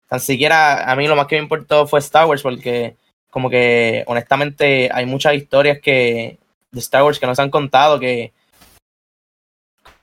tan 0.08 0.20
siquiera 0.20 0.90
a 0.90 0.96
mí 0.96 1.06
lo 1.06 1.16
más 1.16 1.26
que 1.26 1.36
me 1.36 1.42
importó 1.42 1.86
fue 1.86 1.98
Star 2.00 2.26
Wars 2.26 2.42
porque 2.42 2.96
como 3.30 3.50
que 3.50 4.04
honestamente 4.06 4.90
hay 4.92 5.06
muchas 5.06 5.34
historias 5.34 5.80
que 5.80 6.38
de 6.70 6.80
Star 6.80 7.02
Wars 7.02 7.18
que 7.18 7.26
no 7.26 7.34
se 7.34 7.42
han 7.42 7.50
contado 7.50 7.98
que, 7.98 8.32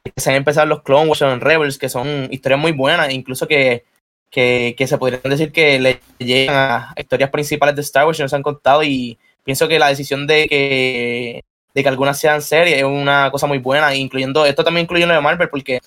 que 0.03 0.11
se 0.15 0.29
han 0.29 0.37
empezado 0.37 0.67
los 0.67 0.83
Clone 0.83 1.07
Wars 1.07 1.21
en 1.21 1.41
Rebels 1.41 1.77
que 1.77 1.89
son 1.89 2.27
historias 2.31 2.59
muy 2.59 2.71
buenas 2.71 3.11
incluso 3.11 3.47
que, 3.47 3.85
que, 4.29 4.75
que 4.77 4.87
se 4.87 4.97
podrían 4.97 5.21
decir 5.23 5.51
que 5.51 5.79
le 5.79 5.99
llegan 6.17 6.55
a 6.55 6.93
historias 6.97 7.29
principales 7.29 7.75
de 7.75 7.81
Star 7.81 8.05
Wars 8.05 8.19
y 8.19 8.23
no 8.23 8.29
se 8.29 8.35
han 8.35 8.43
contado 8.43 8.83
y 8.83 9.17
pienso 9.43 9.67
que 9.67 9.79
la 9.79 9.89
decisión 9.89 10.27
de 10.27 10.47
que 10.47 11.43
de 11.75 11.83
que 11.83 11.89
algunas 11.89 12.17
sean 12.17 12.41
series 12.41 12.77
es 12.77 12.83
una 12.85 13.29
cosa 13.31 13.47
muy 13.47 13.57
buena, 13.57 13.93
incluyendo, 13.93 14.45
esto 14.45 14.63
también 14.63 14.85
incluye 14.85 15.05
lo 15.05 15.13
de 15.13 15.19
Marvel, 15.19 15.49
porque 15.49 15.81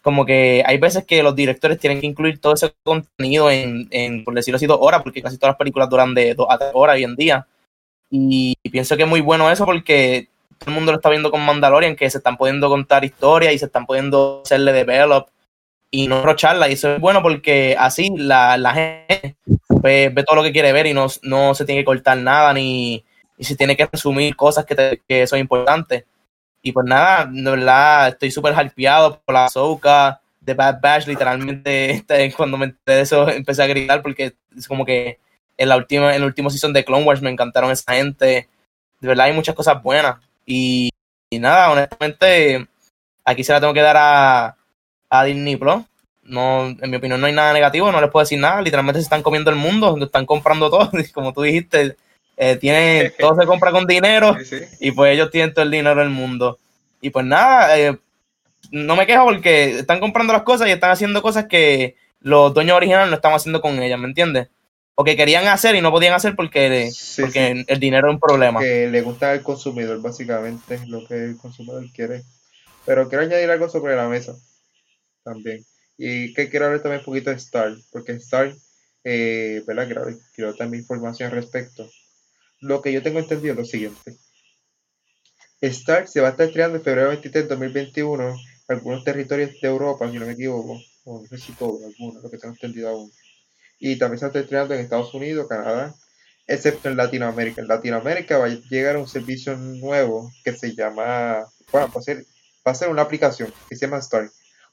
como 0.00 0.24
que 0.24 0.62
hay 0.64 0.78
veces 0.78 1.04
que 1.04 1.22
los 1.22 1.36
directores 1.36 1.78
tienen 1.78 2.00
que 2.00 2.06
incluir 2.06 2.40
todo 2.40 2.54
ese 2.54 2.72
contenido 2.82 3.50
en, 3.50 3.88
en 3.90 4.24
por 4.24 4.34
decirlo 4.34 4.56
así, 4.56 4.66
dos 4.66 4.78
horas, 4.80 5.02
porque 5.02 5.20
casi 5.20 5.36
todas 5.36 5.52
las 5.52 5.58
películas 5.58 5.90
duran 5.90 6.14
de 6.14 6.34
dos 6.34 6.46
a 6.48 6.56
tres 6.56 6.70
horas 6.72 6.96
hoy 6.96 7.04
en 7.04 7.14
día. 7.14 7.46
Y, 8.10 8.56
pienso 8.70 8.96
que 8.96 9.02
es 9.02 9.08
muy 9.08 9.20
bueno 9.20 9.50
eso 9.50 9.64
porque 9.64 10.28
todo 10.58 10.70
el 10.70 10.74
mundo 10.74 10.92
lo 10.92 10.98
está 10.98 11.10
viendo 11.10 11.30
con 11.30 11.44
Mandalorian, 11.44 11.96
que 11.96 12.10
se 12.10 12.18
están 12.18 12.36
pudiendo 12.36 12.68
contar 12.68 13.04
historias 13.04 13.54
y 13.54 13.58
se 13.58 13.66
están 13.66 13.86
pudiendo 13.86 14.42
hacerle 14.44 14.72
develop 14.72 15.28
y 15.90 16.08
no 16.08 16.22
rocharla. 16.22 16.68
Y 16.68 16.72
eso 16.72 16.94
es 16.94 17.00
bueno 17.00 17.22
porque 17.22 17.76
así 17.78 18.10
la, 18.16 18.56
la 18.56 18.72
gente 18.74 19.36
ve, 19.68 20.10
ve 20.12 20.24
todo 20.24 20.36
lo 20.36 20.42
que 20.42 20.52
quiere 20.52 20.72
ver 20.72 20.86
y 20.86 20.94
no, 20.94 21.06
no 21.22 21.54
se 21.54 21.64
tiene 21.64 21.82
que 21.82 21.86
cortar 21.86 22.18
nada 22.18 22.52
ni 22.52 23.04
y 23.38 23.44
se 23.44 23.56
tiene 23.56 23.76
que 23.76 23.86
resumir 23.86 24.34
cosas 24.34 24.64
que, 24.64 24.74
te- 24.74 25.02
que 25.08 25.26
son 25.26 25.38
importantes. 25.38 26.04
Y 26.60 26.72
pues 26.72 26.84
nada, 26.86 27.26
de 27.30 27.50
verdad, 27.50 28.08
estoy 28.08 28.30
súper 28.32 28.52
hypeado 28.54 29.20
por 29.24 29.34
la 29.34 29.48
Soca, 29.48 30.20
de 30.40 30.54
Bad 30.54 30.80
Batch, 30.80 31.06
literalmente 31.06 31.90
este, 31.92 32.32
cuando 32.32 32.56
me 32.56 32.66
enteré 32.66 32.96
de 32.96 33.02
eso 33.02 33.28
empecé 33.28 33.62
a 33.62 33.66
gritar 33.66 34.02
porque 34.02 34.34
es 34.56 34.66
como 34.66 34.84
que 34.84 35.18
en 35.58 35.68
la 35.68 35.76
última, 35.76 36.10
en 36.14 36.22
el 36.22 36.24
último 36.24 36.48
season 36.50 36.72
de 36.72 36.84
Clone 36.84 37.04
Wars 37.04 37.20
me 37.20 37.30
encantaron 37.30 37.70
esa 37.70 37.92
gente. 37.92 38.48
De 39.00 39.08
verdad 39.08 39.26
hay 39.26 39.32
muchas 39.32 39.54
cosas 39.54 39.82
buenas. 39.82 40.16
Y, 40.46 40.90
y 41.30 41.38
nada, 41.38 41.70
honestamente, 41.70 42.66
aquí 43.24 43.44
se 43.44 43.52
la 43.52 43.60
tengo 43.60 43.74
que 43.74 43.80
dar 43.82 43.96
a, 43.98 44.56
a 45.10 45.24
Disney 45.24 45.56
Plus. 45.56 45.82
No, 46.22 46.66
en 46.68 46.90
mi 46.90 46.96
opinión 46.96 47.20
no 47.20 47.26
hay 47.26 47.32
nada 47.32 47.52
negativo, 47.52 47.90
no 47.90 48.00
les 48.00 48.10
puedo 48.10 48.22
decir 48.22 48.38
nada. 48.38 48.62
Literalmente 48.62 49.00
se 49.00 49.04
están 49.04 49.22
comiendo 49.22 49.50
el 49.50 49.56
mundo, 49.56 49.98
están 50.02 50.26
comprando 50.26 50.70
todo. 50.70 50.90
Como 51.12 51.32
tú 51.32 51.42
dijiste, 51.42 51.96
eh, 52.36 52.56
tiene, 52.56 53.10
todo 53.18 53.38
se 53.40 53.46
compra 53.46 53.72
con 53.72 53.86
dinero 53.86 54.36
Sí, 54.38 54.44
sí. 54.44 54.64
y 54.80 54.92
pues 54.92 55.12
ellos 55.12 55.30
tienen 55.30 55.52
todo 55.52 55.64
el 55.64 55.70
dinero 55.70 56.00
del 56.00 56.10
mundo. 56.10 56.58
Y 57.00 57.10
pues 57.10 57.24
nada, 57.26 57.78
eh, 57.78 57.98
no 58.70 58.94
me 58.96 59.06
quejo 59.06 59.24
porque 59.24 59.78
están 59.80 60.00
comprando 60.00 60.32
las 60.32 60.42
cosas 60.42 60.68
y 60.68 60.72
están 60.72 60.90
haciendo 60.90 61.22
cosas 61.22 61.46
que 61.46 61.96
los 62.20 62.52
dueños 62.54 62.76
originales 62.76 63.08
no 63.08 63.16
estaban 63.16 63.36
haciendo 63.36 63.60
con 63.60 63.80
ellas, 63.82 63.98
¿me 63.98 64.06
entiendes? 64.06 64.48
O 65.00 65.04
que 65.04 65.16
querían 65.16 65.46
hacer 65.46 65.76
y 65.76 65.80
no 65.80 65.92
podían 65.92 66.14
hacer 66.14 66.34
porque, 66.34 66.90
Sí, 66.90 67.22
porque 67.22 67.64
el 67.68 67.78
dinero 67.78 68.08
es 68.08 68.14
un 68.14 68.20
problema. 68.20 68.58
que 68.58 68.88
le 68.88 69.00
gusta 69.00 69.30
al 69.30 69.42
consumidor, 69.42 70.02
básicamente, 70.02 70.74
es 70.74 70.88
lo 70.88 71.06
que 71.06 71.14
el 71.14 71.36
consumidor 71.36 71.84
quiere. 71.92 72.24
Pero 72.84 73.08
quiero 73.08 73.22
añadir 73.22 73.48
algo 73.48 73.68
sobre 73.68 73.94
la 73.94 74.08
mesa 74.08 74.34
también. 75.22 75.64
Y 75.96 76.34
que 76.34 76.48
quiero 76.48 76.66
hablar 76.66 76.82
también 76.82 76.98
un 76.98 77.04
poquito 77.04 77.30
de 77.30 77.36
Star, 77.36 77.76
porque 77.92 78.10
Star, 78.14 78.52
eh, 79.04 79.62
¿verdad? 79.68 79.86
Quiero, 79.86 80.06
quiero 80.34 80.54
también 80.56 80.82
información 80.82 81.30
al 81.30 81.36
respecto. 81.36 81.88
Lo 82.58 82.82
que 82.82 82.92
yo 82.92 83.00
tengo 83.00 83.20
entendido 83.20 83.52
es 83.52 83.58
lo 83.58 83.64
siguiente. 83.66 84.16
Star 85.60 86.08
se 86.08 86.20
va 86.20 86.26
a 86.26 86.30
estar 86.32 86.48
estrenando 86.48 86.78
en 86.78 86.82
febrero 86.82 87.10
23 87.10 87.44
de 87.44 87.48
2021 87.48 88.30
en 88.30 88.36
algunos 88.66 89.04
territorios 89.04 89.60
de 89.60 89.68
Europa, 89.68 90.10
si 90.10 90.18
no 90.18 90.26
me 90.26 90.32
equivoco, 90.32 90.80
o 91.04 91.22
no 91.22 91.28
sé 91.28 91.38
si 91.38 91.52
todos, 91.52 91.84
algunos, 91.84 92.20
lo 92.20 92.28
que 92.28 92.38
tengo 92.38 92.54
entendido 92.54 92.88
aún. 92.88 93.12
Y 93.78 93.98
también 93.98 94.18
se 94.18 94.26
estar 94.26 94.42
estrenando 94.42 94.74
en 94.74 94.80
Estados 94.80 95.14
Unidos, 95.14 95.46
Canadá, 95.48 95.94
excepto 96.46 96.88
en 96.88 96.96
Latinoamérica. 96.96 97.60
En 97.60 97.68
Latinoamérica 97.68 98.38
va 98.38 98.46
a 98.46 98.48
llegar 98.48 98.96
un 98.96 99.08
servicio 99.08 99.56
nuevo 99.56 100.30
que 100.44 100.56
se 100.56 100.74
llama, 100.74 101.46
bueno, 101.70 101.88
va 101.94 102.00
a 102.00 102.02
ser, 102.02 102.26
va 102.66 102.72
a 102.72 102.74
ser 102.74 102.88
una 102.88 103.02
aplicación 103.02 103.52
que 103.68 103.76
se 103.76 103.86
llama 103.86 103.98
Star, 103.98 104.30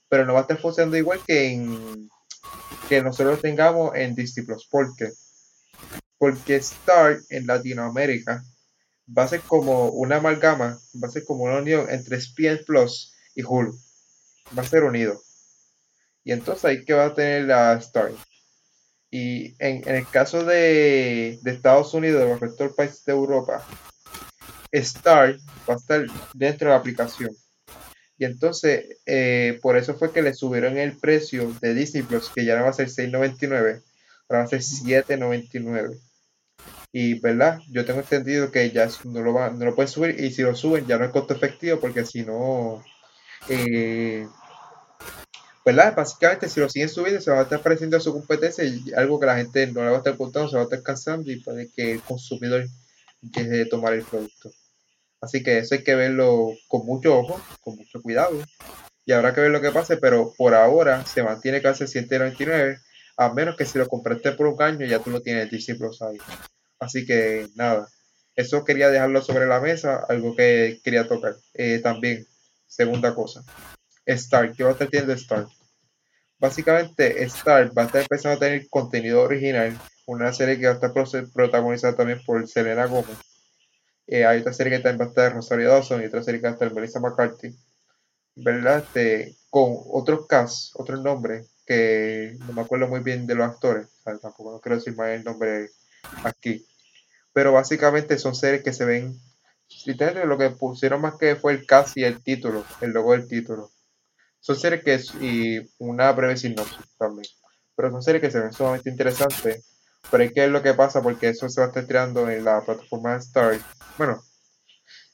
pero 0.08 0.24
no 0.24 0.32
va 0.32 0.40
a 0.40 0.42
estar 0.42 0.58
funcionando 0.58 0.96
igual 0.96 1.20
que 1.26 1.52
que 2.88 3.02
nosotros 3.02 3.40
tengamos 3.42 3.94
en 3.94 4.14
Disney 4.14 4.46
Plus. 4.46 4.66
¿Por 4.70 4.94
qué? 4.96 5.10
Porque 6.18 6.56
Star 6.56 7.18
en 7.30 7.46
Latinoamérica 7.46 8.44
va 9.16 9.24
a 9.24 9.28
ser 9.28 9.40
como 9.40 9.90
una 9.90 10.16
amalgama, 10.16 10.78
va 11.02 11.08
a 11.08 11.10
ser 11.10 11.24
como 11.24 11.44
una 11.44 11.58
unión 11.58 11.86
entre 11.90 12.16
ESPN 12.16 12.64
Plus 12.64 13.14
y 13.34 13.42
Hulu. 13.42 13.76
Va 14.56 14.62
a 14.62 14.66
ser 14.66 14.84
unido. 14.84 15.20
Y 16.24 16.32
entonces 16.32 16.64
ahí 16.64 16.84
que 16.84 16.94
va 16.94 17.06
a 17.06 17.14
tener 17.14 17.44
la 17.44 17.74
Star. 17.74 18.12
Y 19.18 19.56
en, 19.60 19.82
el 19.88 20.06
caso 20.06 20.44
de, 20.44 21.38
de 21.40 21.50
Estados 21.50 21.94
Unidos, 21.94 22.20
de 22.20 22.28
los 22.28 22.38
restos 22.38 22.66
del 22.66 22.74
país 22.74 23.02
de 23.06 23.12
Europa, 23.12 23.66
Star 24.70 25.38
va 25.66 25.72
a 25.72 25.76
estar 25.78 26.04
dentro 26.34 26.68
de 26.68 26.74
la 26.74 26.78
aplicación. 26.78 27.30
Y 28.18 28.26
entonces, 28.26 28.98
eh, 29.06 29.58
por 29.62 29.78
eso 29.78 29.94
fue 29.94 30.12
que 30.12 30.20
le 30.20 30.34
subieron 30.34 30.76
el 30.76 30.98
precio 30.98 31.50
de 31.62 31.72
Disney 31.72 32.02
Plus, 32.02 32.28
que 32.28 32.44
ya 32.44 32.58
no 32.58 32.64
va 32.64 32.68
a 32.68 32.74
ser 32.74 32.88
$6.99, 32.88 33.82
ahora 34.28 34.40
va 34.40 34.42
a 34.42 34.48
ser 34.48 34.60
$7.99. 34.60 35.98
Y, 36.92 37.18
¿verdad? 37.18 37.58
Yo 37.70 37.86
tengo 37.86 38.00
entendido 38.00 38.52
que 38.52 38.70
ya 38.70 38.86
no 39.04 39.22
lo, 39.22 39.32
va, 39.32 39.48
no 39.48 39.64
lo 39.64 39.74
pueden 39.74 39.88
subir, 39.88 40.20
y 40.20 40.30
si 40.30 40.42
lo 40.42 40.54
suben 40.54 40.86
ya 40.86 40.98
no 40.98 41.06
es 41.06 41.10
costo 41.10 41.32
efectivo, 41.32 41.80
porque 41.80 42.04
si 42.04 42.22
no, 42.22 42.84
eh, 43.48 44.28
¿verdad? 45.66 45.96
Básicamente, 45.96 46.48
si 46.48 46.60
lo 46.60 46.68
siguen 46.68 46.88
subiendo, 46.88 47.20
se 47.20 47.32
va 47.32 47.40
a 47.40 47.42
estar 47.42 47.60
pareciendo 47.60 47.96
a 47.96 48.00
su 48.00 48.12
competencia 48.12 48.62
y 48.62 48.84
algo 48.96 49.18
que 49.18 49.26
la 49.26 49.36
gente 49.36 49.66
no 49.66 49.82
le 49.82 49.88
va 49.88 49.96
a 49.96 49.98
estar 49.98 50.16
contando, 50.16 50.48
se 50.48 50.54
va 50.54 50.62
a 50.62 50.64
estar 50.64 50.82
cansando 50.84 51.28
y 51.28 51.40
puede 51.40 51.68
que 51.72 51.90
el 51.92 52.02
consumidor 52.02 52.66
deje 53.20 53.48
de 53.48 53.66
tomar 53.66 53.92
el 53.94 54.04
producto. 54.04 54.52
Así 55.20 55.42
que 55.42 55.58
eso 55.58 55.74
hay 55.74 55.82
que 55.82 55.96
verlo 55.96 56.52
con 56.68 56.86
mucho 56.86 57.18
ojo, 57.18 57.40
con 57.60 57.74
mucho 57.74 58.00
cuidado. 58.00 58.40
Y 59.04 59.12
habrá 59.12 59.34
que 59.34 59.40
ver 59.40 59.50
lo 59.50 59.60
que 59.60 59.72
pase, 59.72 59.96
pero 59.96 60.32
por 60.38 60.54
ahora 60.54 61.04
se 61.04 61.24
mantiene 61.24 61.60
casi 61.60 61.88
199, 61.88 62.78
a 63.16 63.32
menos 63.32 63.56
que 63.56 63.66
si 63.66 63.76
lo 63.78 63.88
compraste 63.88 64.32
por 64.32 64.46
un 64.46 64.62
año 64.62 64.86
ya 64.86 65.00
tú 65.00 65.10
lo 65.10 65.20
tienes 65.20 65.50
ahí. 65.50 66.18
Así 66.78 67.04
que 67.04 67.48
nada, 67.56 67.88
eso 68.36 68.64
quería 68.64 68.88
dejarlo 68.90 69.20
sobre 69.20 69.46
la 69.46 69.60
mesa, 69.60 70.04
algo 70.08 70.36
que 70.36 70.80
quería 70.84 71.08
tocar. 71.08 71.34
Eh, 71.54 71.80
también, 71.82 72.24
segunda 72.68 73.14
cosa, 73.16 73.44
Star, 74.06 74.52
¿qué 74.52 74.62
va 74.62 74.70
a 74.70 74.72
estar 74.72 74.88
teniendo 74.88 75.14
Star? 75.14 75.48
Básicamente, 76.38 77.24
Star 77.24 77.76
va 77.76 77.82
a 77.82 77.86
estar 77.86 78.02
empezando 78.02 78.36
a 78.36 78.40
tener 78.40 78.68
contenido 78.68 79.22
original, 79.22 79.78
una 80.06 80.32
serie 80.32 80.58
que 80.58 80.66
va 80.66 80.72
a 80.72 80.74
estar 80.74 80.92
protagonizada 81.32 81.96
también 81.96 82.20
por 82.24 82.46
Selena 82.46 82.86
Gomez. 82.86 83.16
Eh, 84.06 84.24
hay 84.24 84.40
otra 84.40 84.52
serie 84.52 84.76
que 84.76 84.82
también 84.82 85.00
va 85.00 85.04
a 85.06 85.08
estar 85.08 85.34
Rosario 85.34 85.70
Dawson 85.70 86.02
y 86.02 86.06
otra 86.06 86.22
serie 86.22 86.40
que 86.40 86.46
va 86.46 86.50
a 86.50 86.52
estar 86.54 86.72
Melissa 86.72 87.00
McCarthy. 87.00 87.56
¿Verdad? 88.36 88.84
Este, 88.84 89.34
con 89.48 89.74
otros 89.92 90.26
cast, 90.26 90.78
otros 90.78 91.02
nombres, 91.02 91.48
que 91.66 92.36
no 92.46 92.52
me 92.52 92.60
acuerdo 92.60 92.86
muy 92.86 93.00
bien 93.00 93.26
de 93.26 93.34
los 93.34 93.48
actores, 93.48 93.88
tampoco 94.04 94.52
no 94.52 94.60
quiero 94.60 94.76
decir 94.76 94.94
mal 94.94 95.10
el 95.10 95.24
nombre 95.24 95.70
aquí. 96.22 96.64
Pero 97.32 97.52
básicamente 97.52 98.18
son 98.18 98.34
series 98.34 98.62
que 98.62 98.72
se 98.72 98.84
ven, 98.84 99.18
literalmente 99.86 100.28
lo 100.28 100.38
que 100.38 100.50
pusieron 100.50 101.00
más 101.00 101.16
que 101.16 101.36
fue 101.36 101.54
el 101.54 101.66
cast 101.66 101.96
y 101.96 102.04
el 102.04 102.22
título, 102.22 102.64
el 102.82 102.90
logo 102.90 103.12
del 103.12 103.26
título. 103.26 103.70
Son 104.46 104.56
series 104.56 104.82
que 104.84 104.94
es, 104.94 105.14
y 105.20 105.60
una 105.78 106.12
breve 106.12 106.36
sinopsis 106.36 106.86
también. 106.98 107.28
Pero 107.76 107.90
son 107.90 108.02
series 108.02 108.22
que 108.22 108.30
se 108.30 108.40
ven 108.40 108.52
sumamente 108.52 108.90
interesantes. 108.90 109.64
Pero 110.10 110.22
es 110.24 110.32
que 110.32 110.44
es 110.44 110.50
lo 110.50 110.62
que 110.62 110.74
pasa 110.74 111.02
porque 111.02 111.28
eso 111.30 111.48
se 111.48 111.60
va 111.60 111.66
a 111.66 111.68
estar 111.70 111.86
tirando 111.86 112.30
en 112.30 112.44
la 112.44 112.60
plataforma 112.64 113.12
de 113.14 113.18
Star. 113.20 113.60
Bueno, 113.98 114.22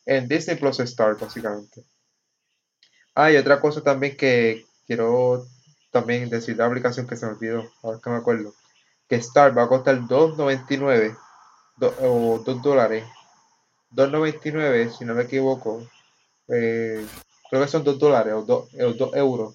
en 0.07 0.29
Disney 0.29 0.57
Plus 0.57 0.81
Star, 0.81 1.19
básicamente. 1.19 1.85
Ah, 3.15 3.31
y 3.31 3.37
otra 3.37 3.61
cosa 3.61 3.83
también 3.83 4.17
que 4.17 4.65
quiero 4.87 5.47
también 5.91 6.29
decir 6.31 6.57
la 6.57 6.67
aplicación 6.67 7.07
que 7.07 7.17
se 7.17 7.27
me 7.27 7.33
olvidó, 7.33 7.65
ahora 7.83 8.01
que 8.03 8.11
me 8.11 8.17
acuerdo. 8.17 8.55
Que 9.09 9.17
Star 9.17 9.57
va 9.57 9.65
a 9.65 9.69
costar 9.69 10.07
$2.99 10.09 11.17
do- 11.79 11.95
o 12.01 12.39
2 12.45 12.63
dólares. 12.63 13.05
2.99, 13.91 14.91
si 14.91 15.05
no 15.05 15.15
me 15.15 15.25
equivoco. 15.25 15.87
Eh, 16.49 17.07
creo 17.53 17.65
que 17.65 17.71
son 17.71 17.85
2 17.85 17.99
dólares 17.99 18.33
o 18.33 18.43
2, 18.47 18.69
o 18.81 18.93
2 18.95 19.17
euros. 19.17 19.55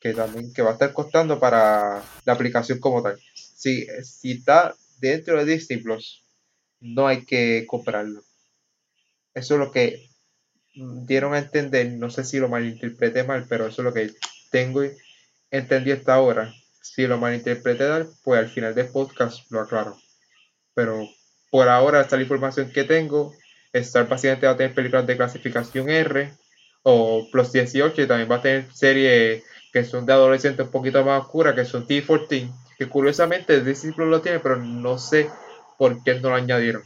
Que 0.00 0.12
también 0.12 0.52
que 0.52 0.60
va 0.60 0.70
a 0.70 0.72
estar 0.72 0.92
costando 0.92 1.38
para 1.38 2.02
la 2.24 2.32
aplicación 2.32 2.80
como 2.80 3.00
tal. 3.00 3.16
Si, 3.32 3.86
si 4.02 4.32
está 4.32 4.74
dentro 4.98 5.38
de 5.38 5.44
Disney 5.44 5.78
Plus, 5.78 6.24
no 6.80 7.06
hay 7.06 7.24
que 7.24 7.64
comprarlo. 7.68 8.24
Eso 9.34 9.54
es 9.54 9.60
lo 9.60 9.70
que 9.70 10.10
dieron 10.74 11.32
a 11.32 11.38
entender. 11.38 11.92
No 11.92 12.10
sé 12.10 12.24
si 12.24 12.40
lo 12.40 12.48
malinterpreté 12.48 13.22
mal, 13.22 13.46
pero 13.48 13.68
eso 13.68 13.82
es 13.82 13.84
lo 13.84 13.94
que 13.94 14.12
tengo 14.50 14.82
entendido 15.52 15.96
hasta 15.96 16.14
ahora. 16.14 16.52
Si 16.82 17.06
lo 17.06 17.18
malinterpreté 17.18 17.88
mal, 17.88 18.08
pues 18.24 18.40
al 18.40 18.48
final 18.48 18.74
del 18.74 18.88
podcast 18.88 19.48
lo 19.52 19.60
aclaro. 19.60 19.96
Pero 20.74 21.08
por 21.52 21.68
ahora, 21.68 22.00
esta 22.00 22.16
es 22.16 22.18
la 22.18 22.24
información 22.24 22.72
que 22.72 22.82
tengo. 22.82 23.32
Star 23.72 24.08
básicamente 24.08 24.46
va 24.46 24.54
a 24.54 24.56
tener 24.56 24.74
películas 24.74 25.06
de 25.06 25.16
clasificación 25.16 25.88
R 25.88 26.34
o 26.88 27.26
Plus 27.32 27.50
18 27.50 28.00
y 28.00 28.06
también 28.06 28.30
va 28.30 28.36
a 28.36 28.42
tener 28.42 28.72
series 28.72 29.42
que 29.72 29.84
son 29.84 30.06
de 30.06 30.12
adolescentes 30.12 30.66
un 30.66 30.70
poquito 30.70 31.04
más 31.04 31.22
oscuras, 31.22 31.56
que 31.56 31.64
son 31.64 31.84
T14, 31.84 32.48
que 32.78 32.88
curiosamente 32.88 33.60
Disney 33.60 33.92
Plus 33.92 34.08
lo 34.08 34.20
tiene, 34.20 34.38
pero 34.38 34.56
no 34.56 34.96
sé 34.96 35.28
por 35.78 36.04
qué 36.04 36.14
no 36.20 36.30
lo 36.30 36.36
añadieron. 36.36 36.84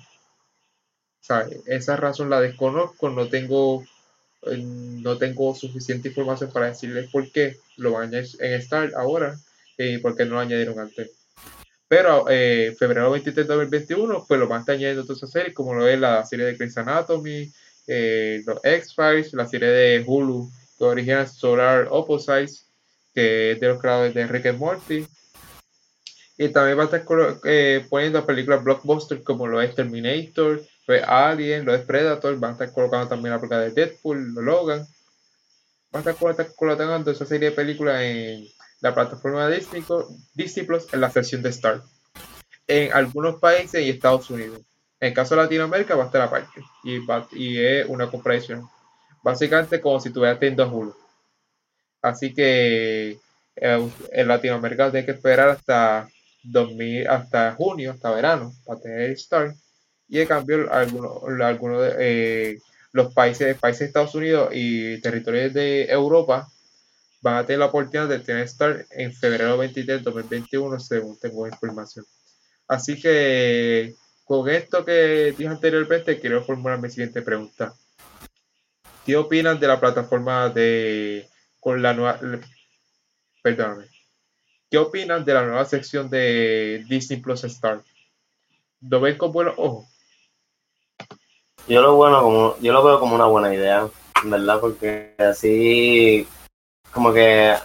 Esa 1.67 1.97
razón 1.97 2.31
la 2.31 2.41
desconozco, 2.41 3.11
no 3.11 3.29
tengo, 3.29 3.85
eh, 4.47 4.57
no 4.57 5.19
tengo 5.19 5.55
suficiente 5.55 6.09
información 6.09 6.51
para 6.51 6.69
decirles 6.69 7.11
por 7.11 7.31
qué 7.31 7.59
lo 7.77 7.93
van 7.93 8.03
a 8.03 8.07
añadir 8.07 8.31
en 8.41 8.55
Star 8.55 8.93
ahora 8.97 9.39
y 9.77 9.99
por 9.99 10.17
qué 10.17 10.25
no 10.25 10.37
lo 10.37 10.41
añadieron 10.41 10.79
antes. 10.79 11.11
Pero 11.89 12.25
eh, 12.31 12.75
febrero 12.79 13.11
23 13.11 13.47
de 13.47 13.55
2021, 13.55 14.25
pues 14.27 14.41
lo 14.41 14.49
van 14.49 14.59
a 14.59 14.61
estar 14.61 14.77
añadiendo 14.77 15.03
todas 15.03 15.19
esas 15.19 15.33
series, 15.33 15.55
como 15.55 15.75
lo 15.75 15.87
es 15.87 16.01
la 16.01 16.25
serie 16.25 16.47
de 16.47 16.55
Grey's 16.55 16.79
Anatomy, 16.79 17.53
eh, 17.91 18.43
los 18.47 18.59
X-Files, 18.65 19.33
la 19.35 19.47
serie 19.49 19.69
de 19.69 20.05
Hulu, 20.07 20.51
que 20.79 20.85
origina 20.85 21.27
Solar 21.27 21.89
Opposites, 21.91 22.67
que 23.15 23.53
es 23.53 23.61
de 23.61 23.69
los 23.69 23.81
creadores 23.81 24.15
de 24.15 24.27
Rick 24.27 24.47
and 24.47 24.59
Morty. 24.59 25.07
Y 26.39 26.49
también 26.49 26.79
va 26.79 26.83
a 26.83 26.87
estar 26.87 27.05
eh, 27.45 27.85
poniendo 27.91 28.25
películas 28.25 28.65
blockbusters 28.65 29.23
como 29.23 29.47
lo 29.47 29.61
es 29.61 29.75
Terminator, 29.75 30.63
lo 30.87 30.95
es 30.95 31.03
Alien, 31.03 31.67
lo 31.67 31.75
es 31.75 31.83
Predator, 31.83 32.39
van 32.39 32.51
a 32.51 32.53
estar 32.55 32.73
colocando 32.73 33.09
también 33.09 33.33
la 33.35 33.39
película 33.39 33.61
de 33.61 33.73
Deadpool, 33.73 34.33
lo 34.35 34.41
Logan. 34.41 34.87
Va 35.95 35.99
a 35.99 35.99
estar 35.99 36.15
colo- 36.15 36.31
estar 36.31 36.55
colocando 36.55 37.11
esa 37.11 37.27
serie 37.27 37.51
de 37.51 37.57
películas 37.57 38.01
en 38.01 38.47
la 38.81 38.95
plataforma 38.95 39.49
de 39.49 39.57
Disney, 39.57 39.85
Disney 40.33 40.65
Plus 40.65 40.87
en 40.95 41.01
la 41.03 41.11
sección 41.11 41.43
de 41.43 41.51
Star. 41.51 41.83
en 42.67 42.93
algunos 42.93 43.41
países 43.41 43.83
y 43.83 43.91
Estados 43.91 44.31
Unidos. 44.31 44.61
En 45.01 45.09
el 45.09 45.15
caso 45.15 45.35
de 45.35 45.43
Latinoamérica 45.43 45.97
va 45.97 46.05
a 46.05 46.07
estar 46.07 46.23
aparte 46.23 46.63
y, 46.85 46.99
va- 47.05 47.29
y 47.33 47.59
es 47.59 47.87
una 47.89 48.11
comparación. 48.11 48.69
Básicamente 49.23 49.81
como 49.81 50.01
si 50.01 50.09
estuvieras 50.09 50.39
teniendo 50.39 50.69
Hulu. 50.71 50.95
Así 52.03 52.33
que 52.35 53.19
eh, 53.57 53.91
en 54.13 54.29
Latinoamérica 54.29 54.91
tiene 54.91 55.07
que 55.07 55.13
esperar 55.13 55.51
hasta 55.51 56.09
2000, 56.43 57.07
hasta 57.09 57.55
junio, 57.55 57.93
hasta 57.93 58.11
verano, 58.13 58.53
para 58.65 58.81
tener 58.81 59.11
Star. 59.13 59.55
Y 60.09 60.21
en 60.21 60.27
cambio, 60.29 60.73
algunos, 60.73 61.23
algunos 61.43 61.83
de, 61.83 61.95
eh, 62.55 62.59
los 62.93 63.13
países, 63.15 63.57
países 63.59 63.81
de 63.81 63.87
Estados 63.87 64.15
Unidos 64.15 64.51
y 64.53 65.01
territorios 65.01 65.53
de 65.55 65.85
Europa 65.85 66.49
van 67.23 67.37
a 67.37 67.47
tener 67.47 67.61
la 67.61 67.67
oportunidad 67.67 68.09
de 68.09 68.21
tener 68.21 68.45
Star 68.45 68.87
en 68.91 69.13
febrero 69.15 69.59
23 69.59 69.99
de 70.01 70.05
2021, 70.05 70.81
según 70.81 71.19
tengo 71.21 71.47
información. 71.49 72.05
Así 72.69 73.01
que 73.01 73.95
con 74.31 74.49
esto 74.49 74.85
que 74.85 75.35
dije 75.37 75.49
anteriormente, 75.49 76.21
quiero 76.21 76.45
formular 76.45 76.81
mi 76.81 76.89
siguiente 76.89 77.21
pregunta. 77.21 77.75
¿Qué 79.05 79.17
opinan 79.17 79.59
de 79.59 79.67
la 79.67 79.81
plataforma 79.81 80.49
de 80.51 81.29
con 81.59 81.83
la 81.83 81.95
nueva 81.95 82.21
perdóname? 83.43 83.87
¿Qué 84.71 84.79
opinan 84.79 85.25
de 85.25 85.35
la 85.35 85.43
nueva 85.43 85.65
sección 85.65 86.09
de 86.09 86.85
Disney 86.89 87.21
Plus 87.21 87.43
Star? 87.43 87.83
¿Lo 88.81 89.01
ven 89.01 89.19
con 89.19 89.33
buenos 89.33 89.55
ojos? 89.57 89.89
Yo 91.67 91.83
lo 91.83 91.97
bueno 91.97 92.23
como, 92.23 92.57
yo 92.61 92.73
lo 92.73 92.85
veo 92.85 93.01
como 93.01 93.17
una 93.17 93.27
buena 93.27 93.53
idea, 93.53 93.89
¿verdad? 94.27 94.61
Porque 94.61 95.17
así 95.19 96.25
como 96.93 97.13
que 97.13 97.57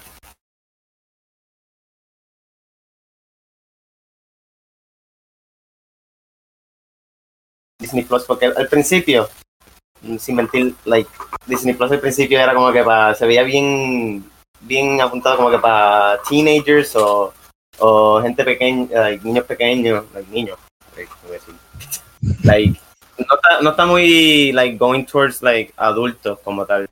Disney 7.86 8.04
Plus, 8.04 8.24
porque 8.24 8.48
al 8.48 8.68
principio, 8.68 9.30
sin 10.18 10.36
mentir, 10.36 10.74
like, 10.86 11.10
Disney 11.46 11.76
Plus 11.76 11.92
al 11.92 12.00
principio 12.00 12.40
era 12.40 12.54
como 12.56 12.72
que 12.72 12.84
para, 12.84 13.14
se 13.14 13.28
veía 13.28 13.44
bien, 13.44 14.26
bien 14.62 15.00
apuntado 15.00 15.38
como 15.38 15.52
que 15.52 15.60
para 15.60 16.20
teenagers 16.28 16.96
o, 16.96 17.32
o 17.78 18.22
gente 18.24 18.44
pequeña, 18.44 18.88
like, 19.00 19.24
niños 19.24 19.46
pequeños, 19.46 20.04
like, 20.14 20.32
niños, 20.32 20.58
like, 20.98 21.12
like, 22.44 22.80
no 23.18 23.36
está, 23.36 23.62
no 23.62 23.70
está 23.70 23.86
muy 23.86 24.52
like 24.52 24.78
going 24.78 25.06
towards 25.06 25.42
like 25.42 25.74
adultos 25.78 26.40
como 26.44 26.66
tal. 26.66 26.90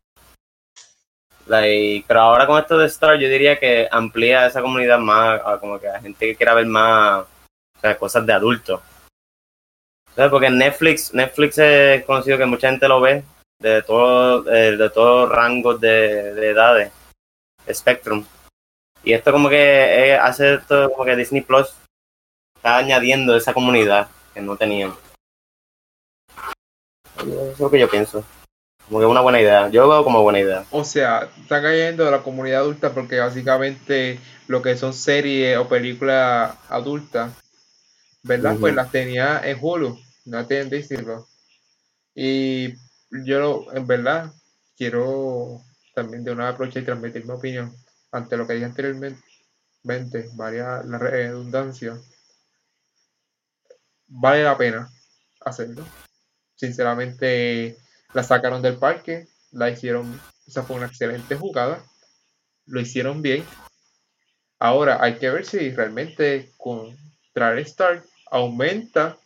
Like, 1.48 2.06
pero 2.08 2.22
ahora 2.22 2.48
con 2.48 2.60
esto 2.60 2.78
de 2.78 2.88
Star 2.88 3.20
yo 3.20 3.28
diría 3.28 3.60
que 3.60 3.90
amplía 3.92 4.46
esa 4.46 4.62
comunidad 4.62 5.00
más 5.00 5.42
a 5.44 5.58
como 5.58 5.78
que 5.80 5.90
a 5.90 6.00
gente 6.00 6.28
que 6.28 6.36
quiera 6.36 6.54
ver 6.54 6.68
más 6.68 7.24
o 7.24 7.80
sea, 7.82 7.98
cosas 7.98 8.26
de 8.26 8.32
adultos. 8.32 8.80
Porque 10.16 10.50
Netflix, 10.50 11.14
Netflix 11.14 11.58
es 11.58 12.04
conocido 12.06 12.38
que 12.38 12.46
mucha 12.46 12.70
gente 12.70 12.88
lo 12.88 13.02
ve 13.02 13.24
de 13.60 13.82
todo, 13.82 14.52
eh, 14.54 14.78
de 14.78 14.90
todos 14.90 15.30
rangos 15.30 15.80
de, 15.80 16.34
de 16.34 16.50
edades, 16.50 16.92
Spectrum. 17.72 18.26
Y 19.04 19.14
esto 19.14 19.32
como 19.32 19.50
que 19.50 19.56
eh, 19.56 20.18
hace 20.18 20.56
esto 20.56 20.90
como 20.92 21.06
que 21.06 21.16
Disney 21.16 21.42
Plus 21.42 21.74
está 22.56 22.78
añadiendo 22.78 23.36
esa 23.36 23.54
comunidad 23.54 24.08
que 24.34 24.42
no 24.42 24.56
tenían. 24.56 24.94
Eso 27.18 27.52
es 27.52 27.60
lo 27.60 27.70
que 27.70 27.80
yo 27.80 27.90
pienso. 27.90 28.24
Como 28.88 29.00
que 29.00 29.06
es 29.06 29.12
una 29.12 29.22
buena 29.22 29.42
idea. 29.42 29.70
Yo 29.70 29.84
lo 29.84 29.90
veo 29.90 30.04
como 30.04 30.24
buena 30.24 30.40
idea. 30.40 30.66
O 30.72 30.84
sea, 30.84 31.30
está 31.42 31.62
cayendo 31.62 32.06
de 32.06 32.12
la 32.12 32.22
comunidad 32.22 32.62
adulta 32.62 32.94
porque 32.94 33.20
básicamente 33.20 34.20
lo 34.48 34.62
que 34.62 34.78
son 34.78 34.94
series 34.94 35.58
o 35.58 35.68
películas 35.68 36.56
adultas, 36.70 37.32
¿verdad? 38.24 38.56
Pues 38.60 38.74
las 38.74 38.92
tenía 38.92 39.42
en 39.44 39.58
Hulu, 39.62 40.00
no 40.26 40.48
tenía 40.48 40.64
en 40.64 40.70
Disney 40.70 41.04
Plus. 41.04 41.26
Y 42.16 42.74
yo, 43.26 43.68
en 43.74 43.86
verdad, 43.86 44.34
quiero 44.78 45.62
también 45.94 46.24
de 46.24 46.32
una 46.32 46.50
aprovechar 46.50 46.84
y 46.84 46.86
transmitir 46.86 47.26
mi 47.26 47.32
opinión 47.32 47.76
ante 48.12 48.38
lo 48.38 48.48
que 48.48 48.54
dije 48.54 48.66
anteriormente, 48.66 49.20
varias 50.36 50.86
la 50.86 50.98
redundancia. 50.98 52.00
Vale 54.08 54.44
la 54.44 54.58
pena 54.58 54.90
hacerlo. 55.42 55.86
Sinceramente, 56.56 57.78
la 58.14 58.24
sacaron 58.24 58.62
del 58.62 58.78
parque, 58.78 59.28
la 59.52 59.70
hicieron, 59.70 60.20
esa 60.48 60.64
fue 60.64 60.78
una 60.78 60.86
excelente 60.86 61.36
jugada, 61.36 61.84
lo 62.66 62.80
hicieron 62.80 63.22
bien. 63.22 63.44
Ahora 64.60 65.04
hay 65.04 65.18
que 65.18 65.30
ver 65.30 65.46
si 65.46 65.72
realmente 65.72 66.52
con 66.58 66.96
traer 67.34 67.60
Star 67.60 68.04
aumenta, 68.34 69.18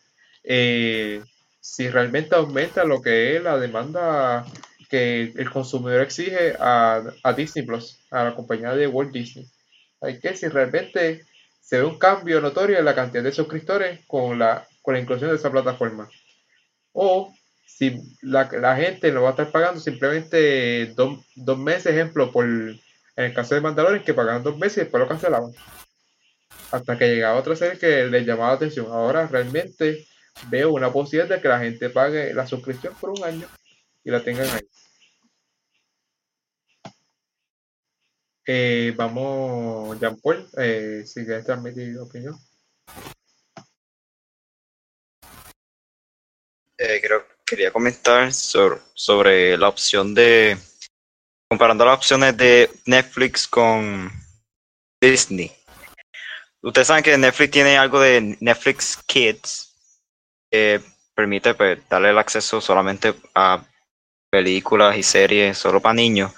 eh, 0.43 1.23
si 1.61 1.89
realmente 1.89 2.35
aumenta 2.35 2.83
lo 2.83 3.01
que 3.01 3.35
es 3.35 3.43
la 3.43 3.57
demanda 3.57 4.45
que 4.89 5.33
el 5.35 5.49
consumidor 5.49 6.01
exige 6.01 6.55
a, 6.59 7.01
a 7.23 7.33
Disney 7.33 7.65
Plus, 7.65 7.99
a 8.11 8.25
la 8.25 8.35
compañía 8.35 8.75
de 8.75 8.87
Walt 8.87 9.11
Disney. 9.11 9.47
Hay 10.01 10.19
que 10.19 10.35
si 10.35 10.47
realmente 10.47 11.25
se 11.61 11.77
ve 11.77 11.85
un 11.85 11.97
cambio 11.97 12.41
notorio 12.41 12.77
en 12.77 12.85
la 12.85 12.95
cantidad 12.95 13.23
de 13.23 13.31
suscriptores 13.31 14.01
con 14.07 14.39
la, 14.39 14.67
con 14.81 14.93
la 14.93 14.99
inclusión 14.99 15.29
de 15.29 15.37
esa 15.37 15.51
plataforma. 15.51 16.09
O 16.93 17.33
si 17.65 18.01
la, 18.21 18.49
la 18.51 18.75
gente 18.75 19.11
lo 19.11 19.23
va 19.23 19.29
a 19.29 19.31
estar 19.31 19.51
pagando 19.51 19.79
simplemente 19.79 20.87
dos, 20.95 21.19
dos 21.35 21.57
meses, 21.57 21.93
ejemplo, 21.93 22.31
por 22.31 22.45
en 22.45 22.79
el 23.15 23.33
caso 23.33 23.55
de 23.55 23.61
Mandalorian, 23.61 24.03
que 24.03 24.13
pagaban 24.13 24.43
dos 24.43 24.57
meses 24.57 24.77
y 24.77 24.81
después 24.81 25.01
lo 25.01 25.07
cancelaban. 25.07 25.51
Hasta 26.71 26.97
que 26.97 27.07
llegaba 27.07 27.39
otra 27.39 27.55
serie 27.55 27.79
que 27.79 28.05
les 28.05 28.25
llamaba 28.25 28.49
la 28.49 28.55
atención. 28.55 28.87
Ahora 28.87 29.27
realmente 29.27 30.07
veo 30.49 30.71
una 30.71 30.91
posibilidad 30.91 31.35
de 31.35 31.41
que 31.41 31.47
la 31.47 31.59
gente 31.59 31.89
pague 31.89 32.33
la 32.33 32.45
suscripción 32.45 32.93
por 32.99 33.11
un 33.11 33.23
año 33.23 33.47
y 34.03 34.11
la 34.11 34.23
tengan 34.23 34.49
ahí. 34.49 34.67
Eh, 38.49 38.93
vamos, 38.95 39.99
Jean 39.99 40.17
Paul, 40.21 40.47
eh, 40.57 41.03
si 41.05 41.25
quieres 41.25 41.45
transmitir 41.45 41.97
opinión. 41.99 42.37
Eh, 46.77 47.01
creo, 47.01 47.25
quería 47.45 47.71
comentar 47.71 48.31
sobre, 48.31 48.79
sobre 48.93 49.57
la 49.57 49.67
opción 49.67 50.13
de. 50.13 50.57
Comparando 51.49 51.83
las 51.83 51.97
opciones 51.97 52.37
de 52.37 52.69
Netflix 52.85 53.47
con 53.47 54.11
Disney. 55.01 55.56
Ustedes 56.61 56.87
saben 56.87 57.03
que 57.03 57.17
Netflix 57.17 57.51
tiene 57.51 57.77
algo 57.77 57.99
de 57.99 58.37
Netflix 58.39 58.97
Kids 59.05 59.75
que 60.51 60.81
permite 61.13 61.53
pues, 61.53 61.79
darle 61.89 62.09
el 62.09 62.17
acceso 62.17 62.61
solamente 62.61 63.13
a 63.35 63.63
películas 64.29 64.97
y 64.97 65.03
series 65.03 65.57
solo 65.57 65.81
para 65.81 65.93
niños. 65.93 66.33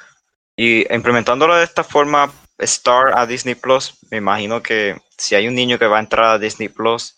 Y 0.58 0.94
implementándolo 0.94 1.56
de 1.56 1.64
esta 1.64 1.84
forma, 1.84 2.32
Star 2.58 3.18
a 3.18 3.26
Disney 3.26 3.56
Plus, 3.56 3.98
me 4.12 4.18
imagino 4.18 4.62
que 4.62 4.98
si 5.18 5.36
hay 5.36 5.48
un 5.48 5.56
niño 5.56 5.80
que 5.80 5.88
va 5.88 5.98
a 5.98 6.02
entrar 6.02 6.26
a 6.26 6.40
Disney 6.40 6.68
Plus, 6.68 7.16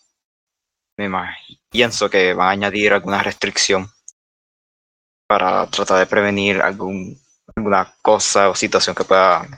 me 0.96 1.10
pienso 1.68 2.08
que 2.08 2.34
van 2.34 2.48
a 2.48 2.50
añadir 2.50 2.92
alguna 2.92 3.22
restricción 3.22 3.90
para 5.26 5.66
tratar 5.68 5.98
de 5.98 6.06
prevenir 6.06 6.60
algún, 6.60 7.20
alguna 7.56 7.92
cosa 8.02 8.50
o 8.50 8.54
situación 8.54 8.94
que 8.94 9.04
pueda 9.04 9.48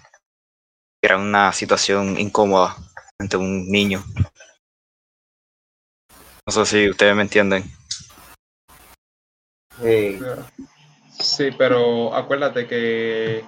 crear 1.02 1.18
una 1.18 1.52
situación 1.52 2.18
incómoda 2.18 2.76
entre 3.20 3.38
un 3.38 3.70
niño. 3.70 4.02
No 6.46 6.52
sé 6.52 6.66
si 6.66 6.88
ustedes 6.90 7.14
me 7.16 7.22
entienden. 7.22 7.64
Sí. 9.82 10.18
Sí, 11.20 11.50
pero 11.56 12.14
acuérdate 12.14 12.66
que 12.66 13.44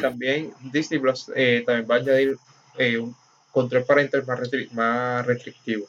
también 0.00 0.52
Disney 0.60 1.00
Plus 1.00 1.32
eh, 1.34 1.62
también 1.66 1.88
va 1.90 1.96
a 1.96 1.98
añadir 1.98 2.36
eh, 2.76 2.98
un 2.98 3.16
control 3.50 3.84
parental 3.84 4.24
más, 4.26 4.38
restri- 4.38 4.70
más 4.72 5.26
restrictivo. 5.26 5.88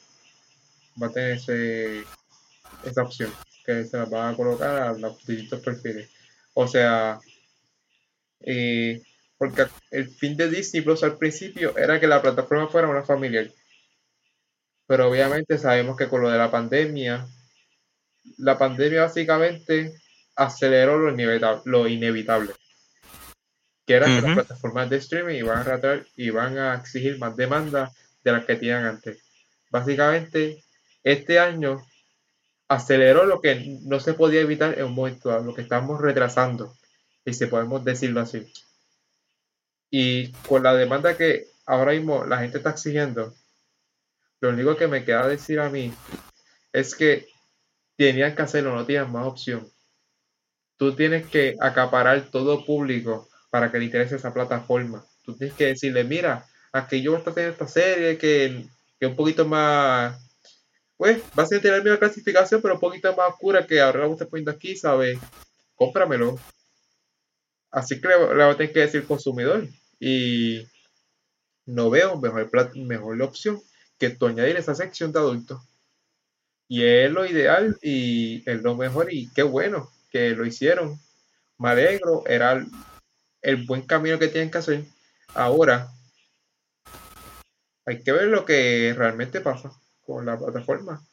Va 1.02 1.08
a 1.08 1.12
tener 1.12 1.32
ese, 1.34 2.04
esa 2.84 3.04
opción 3.04 3.32
que 3.66 3.86
se 3.86 3.98
la 3.98 4.06
va 4.06 4.30
a 4.30 4.36
colocar 4.36 4.76
a 4.76 4.94
los 4.94 5.24
distintos 5.26 5.60
perfiles. 5.60 6.10
O 6.54 6.68
sea, 6.68 7.20
eh, 8.42 9.02
porque 9.40 9.66
el 9.90 10.08
fin 10.10 10.38
de 10.38 10.50
Disney 10.50 10.84
Plus 10.84 11.02
al 11.04 11.18
principio 11.18 11.76
era 11.76 12.00
que 12.00 12.06
la 12.06 12.22
plataforma 12.22 12.68
fuera 12.68 12.88
una 12.88 13.04
familiar. 13.04 13.50
Pero 14.86 15.10
obviamente 15.10 15.58
sabemos 15.58 15.98
que 15.98 16.08
con 16.08 16.22
lo 16.22 16.30
de 16.30 16.38
la 16.38 16.52
pandemia, 16.52 17.26
la 18.38 18.58
pandemia 18.60 19.04
básicamente 19.04 19.96
aceleró 20.36 21.00
lo 21.00 21.12
inevitable, 21.12 21.62
lo 21.66 21.88
inevitable 21.88 22.54
que 23.90 23.96
era 23.96 24.06
que 24.06 24.22
las 24.22 24.36
plataformas 24.36 24.88
de 24.88 24.98
streaming 24.98 25.38
iban 25.38 25.58
a 25.58 25.64
tratar 25.64 26.06
y 26.16 26.30
van 26.30 26.60
a 26.60 26.76
exigir 26.76 27.18
más 27.18 27.36
demanda 27.36 27.92
de 28.24 28.32
las 28.32 28.46
que 28.46 28.56
tenían 28.56 28.86
antes. 28.86 29.18
Básicamente, 29.72 30.64
este 31.04 31.40
año 31.40 31.84
aceleró 32.68 33.26
lo 33.26 33.42
que 33.42 33.80
no 33.82 34.00
se 34.00 34.14
podía 34.14 34.42
evitar 34.42 34.78
en 34.78 34.86
un 34.86 34.94
momento 34.94 35.30
dado, 35.30 35.44
lo 35.44 35.56
que 35.56 35.64
estamos 35.64 36.00
retrasando, 36.00 36.76
y 37.26 37.34
si 37.34 37.48
podemos 37.48 37.84
decirlo 37.84 38.22
así. 38.22 38.54
Y 39.92 40.32
con 40.48 40.64
la 40.64 40.74
demanda 40.74 41.18
que 41.18 41.48
ahora 41.66 41.94
mismo 41.94 42.26
la 42.26 42.40
gente 42.40 42.58
está 42.58 42.72
exigiendo, 42.72 43.34
Lo 44.42 44.50
único 44.50 44.76
que 44.76 44.88
me 44.88 45.04
queda 45.06 45.28
decir 45.28 45.60
a 45.60 45.70
mí 45.70 45.94
es 46.74 46.96
que 46.96 47.28
tenían 47.98 48.36
que 48.36 48.42
hacerlo, 48.44 48.76
no 48.76 48.86
tienes 48.86 49.10
más 49.10 49.28
opción. 49.28 49.70
Tú 50.78 50.96
tienes 50.96 51.28
que 51.28 51.56
acaparar 51.60 52.30
todo 52.32 52.66
público 52.66 53.28
para 53.50 53.72
que 53.72 53.80
le 53.80 53.86
interese 53.86 54.16
esa 54.16 54.34
plataforma. 54.34 55.06
Tú 55.26 55.36
tienes 55.36 55.56
que 55.56 55.66
decirle, 55.68 56.04
mira, 56.04 56.46
aquí 56.72 57.02
yo 57.02 57.12
voy 57.12 57.22
a 57.22 57.30
estar 57.30 57.40
esta 57.44 57.68
serie 57.68 58.18
que, 58.18 58.66
que 59.00 59.06
un 59.08 59.16
poquito 59.16 59.46
más, 59.46 60.18
pues, 60.98 61.22
va 61.38 61.44
a 61.44 61.46
ser 61.48 61.62
tener 61.62 61.80
la 61.80 61.84
misma 61.84 62.00
clasificación, 62.00 62.62
pero 62.62 62.76
un 62.76 62.80
poquito 62.80 63.16
más 63.16 63.32
oscura 63.32 63.66
que 63.68 63.82
ahora 63.82 64.02
lo 64.06 64.14
estoy 64.14 64.28
poniendo 64.28 64.52
aquí, 64.52 64.76
¿sabes? 64.78 65.20
Cómpramelo. 65.76 66.40
Así 67.72 68.02
que 68.02 68.08
le, 68.08 68.18
le 68.20 68.44
voy 68.44 68.54
a 68.54 68.58
tener 68.58 68.74
que 68.74 68.80
decir 68.80 69.06
consumidor. 69.06 69.68
Y 70.00 70.68
no 71.66 71.90
veo 71.90 72.20
mejor, 72.20 72.76
mejor 72.78 73.22
opción 73.22 73.62
que 73.98 74.10
tú 74.10 74.28
añadir 74.28 74.56
esa 74.58 74.76
sección 74.76 75.12
de 75.12 75.20
adultos. 75.20 75.62
Y 76.68 76.84
es 76.84 77.12
lo 77.12 77.26
ideal 77.26 77.78
y 77.82 78.44
es 78.50 78.62
lo 78.62 78.76
mejor 78.76 79.12
y 79.12 79.30
qué 79.34 79.44
bueno 79.44 79.90
que 80.12 80.32
lo 80.32 80.46
hicieron. 80.46 81.00
Me 81.58 81.70
alegro, 81.70 82.24
era 82.28 82.54
el, 82.54 82.68
el 83.42 83.66
buen 83.66 83.82
camino 83.82 84.20
que 84.20 84.28
tienen 84.28 84.52
que 84.52 84.60
hacer. 84.60 84.86
Ahora 85.34 85.92
hay 87.86 88.04
que 88.04 88.12
ver 88.12 88.28
lo 88.28 88.46
que 88.46 88.94
realmente 88.96 89.42
pasa 89.42 89.72
con 90.06 90.26
la 90.26 90.38
plataforma. 90.38 91.04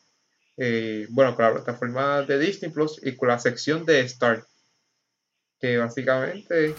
Eh, 0.58 1.06
bueno, 1.10 1.34
con 1.34 1.44
la 1.44 1.52
plataforma 1.52 2.22
de 2.22 2.38
Disney 2.38 2.70
Plus 2.70 3.00
y 3.02 3.16
con 3.16 3.28
la 3.28 3.38
sección 3.38 3.84
de 3.84 4.00
Star. 4.00 4.44
Que 5.60 5.78
básicamente 5.78 6.74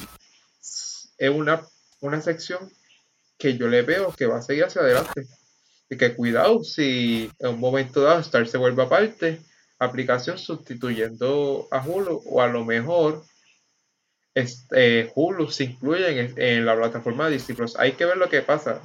es 1.18 1.30
una, 1.30 1.66
una 2.02 2.22
sección 2.22 2.72
que 3.38 3.58
yo 3.58 3.68
le 3.68 3.82
veo 3.82 4.12
que 4.14 4.26
va 4.26 4.38
a 4.38 4.42
seguir 4.42 4.66
hacia 4.66 4.82
adelante. 4.82 5.28
Y 5.90 5.98
que 5.98 6.16
cuidado 6.16 6.64
si 6.64 7.32
en 7.40 7.50
un 7.50 7.60
momento 7.60 8.02
dado 8.02 8.20
Star 8.20 8.48
se 8.48 8.58
vuelve 8.58 8.84
aparte, 8.84 9.40
aplicación 9.80 10.38
sustituyendo 10.38 11.68
a 11.72 11.86
Hulu, 11.86 12.24
o 12.26 12.42
a 12.42 12.48
lo 12.48 12.66
mejor 12.66 13.24
este, 14.34 15.12
Hulu 15.16 15.50
se 15.50 15.66
incluye 15.66 16.20
en, 16.20 16.34
en 16.42 16.66
la 16.66 16.76
plataforma 16.76 17.26
de 17.26 17.34
Disney 17.34 17.56
Plus. 17.56 17.76
Hay 17.78 17.94
que 17.94 18.06
ver 18.06 18.18
lo 18.18 18.30
que 18.30 18.42
pasa. 18.42 18.82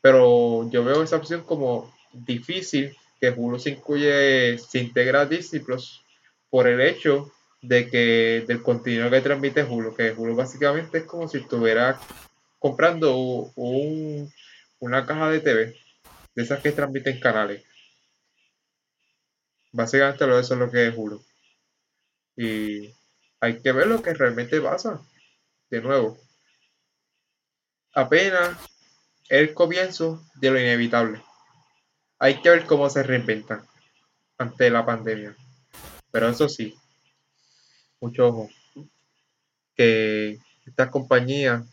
Pero 0.00 0.68
yo 0.70 0.84
veo 0.84 1.02
esa 1.02 1.16
opción 1.16 1.44
como 1.44 1.94
difícil 2.12 2.94
que 3.20 3.30
Hulu 3.30 3.58
se 3.58 3.70
incluye, 3.70 4.58
se 4.58 4.80
integra 4.80 5.22
a 5.22 5.26
Disney 5.26 5.62
Plus 5.62 6.02
por 6.50 6.68
el 6.68 6.80
hecho 6.80 7.32
de 7.66 7.88
que 7.88 8.44
del 8.46 8.62
contenido 8.62 9.10
que 9.10 9.20
transmite 9.20 9.64
Hulu, 9.64 9.94
que 9.94 10.12
Hulu 10.12 10.36
básicamente 10.36 10.98
es 10.98 11.04
como 11.04 11.28
si 11.28 11.38
estuviera 11.38 11.98
comprando 12.58 13.16
un, 13.16 14.32
una 14.80 15.06
caja 15.06 15.30
de 15.30 15.40
TV 15.40 15.76
de 16.34 16.42
esas 16.42 16.60
que 16.60 16.72
transmiten 16.72 17.20
canales. 17.20 17.64
Básicamente 19.72 20.24
eso 20.24 20.54
es 20.54 20.60
lo 20.60 20.70
que 20.70 20.88
es 20.88 20.94
Hulu. 20.96 21.24
Y 22.36 22.94
hay 23.40 23.60
que 23.60 23.72
ver 23.72 23.86
lo 23.86 24.02
que 24.02 24.14
realmente 24.14 24.60
pasa. 24.60 25.00
De 25.70 25.80
nuevo. 25.80 26.18
Apenas 27.94 28.58
el 29.28 29.54
comienzo 29.54 30.22
de 30.34 30.50
lo 30.50 30.60
inevitable. 30.60 31.22
Hay 32.18 32.40
que 32.42 32.50
ver 32.50 32.66
cómo 32.66 32.90
se 32.90 33.02
reinventan 33.02 33.66
ante 34.38 34.70
la 34.70 34.84
pandemia. 34.84 35.36
Pero 36.10 36.28
eso 36.28 36.48
sí, 36.48 36.76
mucho 38.04 38.28
ojo. 38.28 38.50
Que 39.76 40.38
estas 40.66 40.90
compañías, 40.90 41.64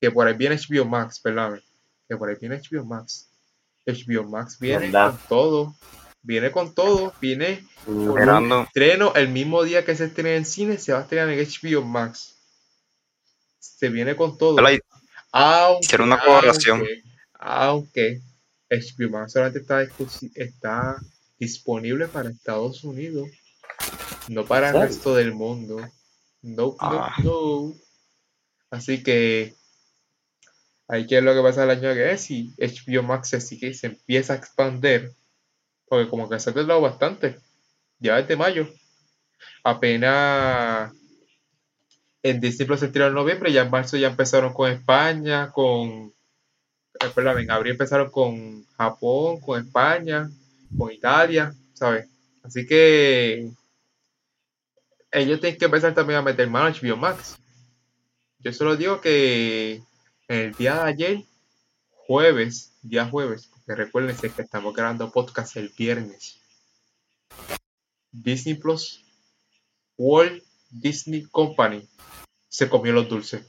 que 0.00 0.10
por 0.10 0.26
ahí 0.26 0.34
viene 0.34 0.56
HBO 0.56 0.84
Max, 0.84 1.20
¿verdad? 1.22 1.60
Que 2.08 2.16
por 2.16 2.28
ahí 2.28 2.36
viene 2.40 2.60
HBO 2.60 2.84
Max. 2.84 3.28
HBO 3.86 4.24
Max 4.24 4.58
viene 4.58 4.86
¿Verdad? 4.86 5.10
con 5.10 5.28
todo. 5.28 5.74
Viene 6.22 6.50
con 6.52 6.74
todo. 6.74 7.12
Viene 7.20 7.64
con 7.84 8.52
estreno 8.62 9.12
el 9.14 9.28
mismo 9.28 9.62
día 9.62 9.84
que 9.84 9.94
se 9.94 10.06
estrena 10.06 10.36
en 10.36 10.46
cine, 10.46 10.78
se 10.78 10.92
va 10.92 11.00
a 11.00 11.02
estrenar 11.02 11.28
en 11.28 11.38
HBO 11.38 11.82
Max. 11.82 12.36
Se 13.58 13.88
viene 13.88 14.16
con 14.16 14.38
todo. 14.38 14.56
Aunque, 15.32 15.84
Hicieron 15.84 16.06
una 16.06 16.20
colaboración. 16.20 16.84
Aunque, 17.34 18.20
aunque 18.20 18.20
HBO 18.70 19.10
Max 19.10 19.32
solamente 19.32 19.58
está, 19.58 19.82
está 20.34 20.96
disponible 21.38 22.06
para 22.06 22.30
Estados 22.30 22.84
Unidos, 22.84 23.28
no 24.28 24.44
para 24.44 24.70
el 24.70 24.80
resto 24.80 25.14
del 25.14 25.32
mundo. 25.32 25.76
No, 26.42 26.66
no, 26.66 26.76
Ah. 26.80 27.14
no. 27.22 27.72
Así 28.70 29.02
que 29.02 29.54
hay 30.88 31.06
que 31.06 31.16
ver 31.16 31.24
lo 31.24 31.34
que 31.34 31.42
pasa 31.42 31.64
el 31.64 31.70
año 31.70 31.94
que 31.94 32.12
es 32.12 32.20
si 32.22 32.54
HBO 32.58 33.02
Max 33.02 33.28
se 33.30 33.40
sigue 33.40 33.72
se 33.74 33.86
empieza 33.88 34.32
a 34.34 34.36
expandir. 34.36 35.12
Porque 35.86 36.08
como 36.08 36.28
que 36.28 36.40
se 36.40 36.50
ha 36.50 36.54
tardado 36.54 36.80
bastante. 36.80 37.38
Ya 37.98 38.16
desde 38.16 38.36
mayo. 38.36 38.68
Apenas 39.62 40.92
en 42.22 42.40
Disney 42.40 42.66
Plus 42.66 42.80
se 42.80 42.88
tiró 42.88 43.06
en 43.06 43.14
noviembre, 43.14 43.52
ya 43.52 43.62
en 43.62 43.70
marzo 43.70 43.96
ya 43.96 44.08
empezaron 44.08 44.52
con 44.54 44.70
España, 44.70 45.50
con 45.52 46.12
eh, 47.00 47.10
perdón, 47.14 47.40
en 47.40 47.50
abril 47.50 47.72
empezaron 47.72 48.10
con 48.10 48.64
Japón, 48.76 49.40
con 49.40 49.60
España, 49.64 50.30
con 50.76 50.90
Italia, 50.92 51.54
¿sabes? 51.74 52.08
Así 52.42 52.66
que 52.66 53.50
ellos 55.14 55.40
tienen 55.40 55.58
que 55.58 55.64
empezar 55.66 55.94
también 55.94 56.18
a 56.18 56.22
meter 56.22 56.50
mano 56.50 56.74
HBO 56.74 56.96
Max. 56.96 57.38
Yo 58.40 58.52
solo 58.52 58.76
digo 58.76 59.00
que 59.00 59.80
el 60.28 60.52
día 60.54 60.74
de 60.74 60.80
ayer, 60.90 61.24
jueves, 61.90 62.72
día 62.82 63.06
jueves, 63.06 63.46
porque 63.46 63.74
recuérdense 63.74 64.30
que 64.30 64.42
estamos 64.42 64.74
grabando 64.74 65.12
podcast 65.12 65.56
el 65.56 65.70
viernes. 65.70 66.40
Disney 68.10 68.54
Plus, 68.54 69.04
Walt 69.96 70.42
Disney 70.70 71.22
Company, 71.22 71.88
se 72.48 72.68
comió 72.68 72.92
los 72.92 73.08
dulces. 73.08 73.46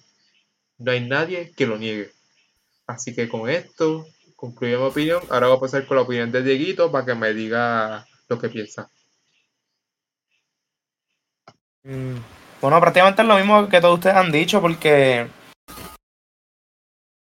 No 0.78 0.92
hay 0.92 1.06
nadie 1.06 1.52
que 1.52 1.66
lo 1.66 1.78
niegue. 1.78 2.12
Así 2.86 3.16
que 3.16 3.28
con 3.28 3.50
esto 3.50 4.06
concluyo 4.36 4.80
mi 4.80 4.86
opinión. 4.86 5.24
Ahora 5.30 5.48
voy 5.48 5.58
a 5.58 5.62
pasar 5.62 5.88
con 5.88 5.98
la 5.98 6.04
opinión 6.04 6.32
de 6.32 6.44
Dieguito 6.44 6.92
para 6.92 7.06
que 7.06 7.16
me 7.16 7.34
diga 7.34 8.08
lo 8.30 8.38
que 8.38 8.50
piensa. 8.50 8.90
Mm, 11.86 12.18
Bueno, 12.62 12.80
prácticamente 12.80 13.22
es 13.22 13.28
lo 13.28 13.36
mismo 13.36 13.70
que 13.70 13.80
todos 13.80 13.96
ustedes 13.96 14.16
han 14.16 14.32
dicho, 14.32 14.60
porque. 14.60 15.28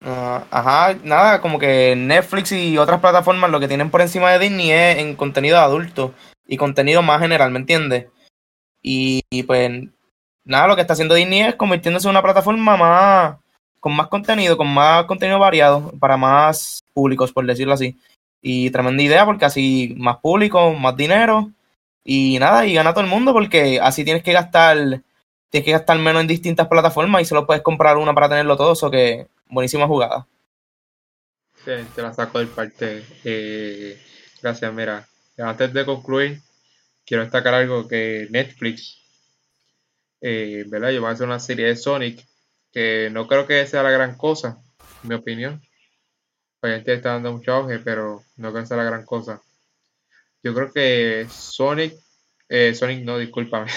ah, 0.03 0.43
ajá, 0.49 0.97
nada, 1.03 1.39
como 1.41 1.59
que 1.59 1.95
Netflix 1.95 2.51
y 2.51 2.77
otras 2.77 2.99
plataformas 2.99 3.51
lo 3.51 3.59
que 3.59 3.67
tienen 3.67 3.91
por 3.91 4.01
encima 4.01 4.31
de 4.31 4.39
Disney 4.39 4.71
es 4.71 4.97
en 4.97 5.15
contenido 5.15 5.59
adulto 5.59 6.13
y 6.47 6.57
contenido 6.57 7.01
más 7.03 7.21
general, 7.21 7.51
¿me 7.51 7.59
entiendes? 7.59 8.07
Y, 8.81 9.21
y, 9.29 9.43
pues, 9.43 9.71
nada, 10.45 10.67
lo 10.67 10.75
que 10.75 10.81
está 10.81 10.93
haciendo 10.93 11.15
Disney 11.15 11.41
es 11.41 11.55
convirtiéndose 11.55 12.07
en 12.07 12.11
una 12.11 12.21
plataforma 12.23 12.77
más. 12.77 13.37
con 13.79 13.95
más 13.95 14.07
contenido, 14.07 14.57
con 14.57 14.73
más 14.73 15.05
contenido 15.05 15.37
variado, 15.39 15.91
para 15.99 16.17
más 16.17 16.83
públicos, 16.93 17.31
por 17.31 17.45
decirlo 17.45 17.73
así. 17.73 17.97
Y 18.41 18.71
tremenda 18.71 19.03
idea, 19.03 19.25
porque 19.25 19.45
así 19.45 19.93
más 19.97 20.17
público, 20.17 20.73
más 20.73 20.95
dinero. 20.97 21.51
Y 22.07 22.37
nada, 22.37 22.67
y 22.67 22.73
gana 22.75 22.93
todo 22.93 23.03
el 23.03 23.09
mundo 23.09 23.33
porque 23.33 23.79
así 23.81 24.05
tienes 24.05 24.21
que 24.23 24.31
gastar, 24.31 24.77
tienes 25.49 25.65
que 25.65 25.71
gastar 25.71 25.97
menos 25.97 26.21
en 26.21 26.27
distintas 26.27 26.67
plataformas 26.67 27.23
y 27.23 27.25
solo 27.25 27.47
puedes 27.47 27.63
comprar 27.63 27.97
una 27.97 28.13
para 28.13 28.29
tenerlo 28.29 28.55
todo, 28.55 28.73
eso 28.73 28.91
que 28.91 29.27
buenísima 29.47 29.87
jugada. 29.87 30.27
Te, 31.65 31.83
te 31.83 32.01
la 32.03 32.13
saco 32.13 32.37
del 32.37 32.49
parte. 32.49 33.03
Eh, 33.23 33.99
gracias, 34.39 34.71
mira. 34.71 35.07
Antes 35.39 35.73
de 35.73 35.83
concluir, 35.83 36.39
quiero 37.05 37.23
destacar 37.23 37.55
algo 37.55 37.87
que 37.87 38.27
Netflix, 38.29 38.99
eh, 40.21 40.63
¿verdad? 40.67 40.91
Yo 40.91 41.01
voy 41.01 41.09
a 41.09 41.13
hacer 41.13 41.25
una 41.25 41.39
serie 41.39 41.65
de 41.65 41.75
Sonic 41.75 42.23
que 42.71 43.09
no 43.11 43.25
creo 43.27 43.47
que 43.47 43.65
sea 43.65 43.81
la 43.81 43.89
gran 43.89 44.15
cosa, 44.15 44.61
en 45.01 45.09
mi 45.09 45.15
opinión. 45.15 45.59
Obviamente 46.61 46.93
está 46.93 47.13
dando 47.13 47.31
mucho 47.31 47.51
auge, 47.51 47.79
pero 47.79 48.23
no 48.37 48.51
creo 48.51 48.63
que 48.63 48.67
sea 48.67 48.77
la 48.77 48.83
gran 48.83 49.05
cosa. 49.05 49.41
Yo 50.45 50.53
creo 50.53 50.71
que 50.71 51.27
Sonic, 51.27 51.95
eh, 52.47 52.75
Sonic 52.75 53.03
no, 53.03 53.17
discúlpame. 53.17 53.71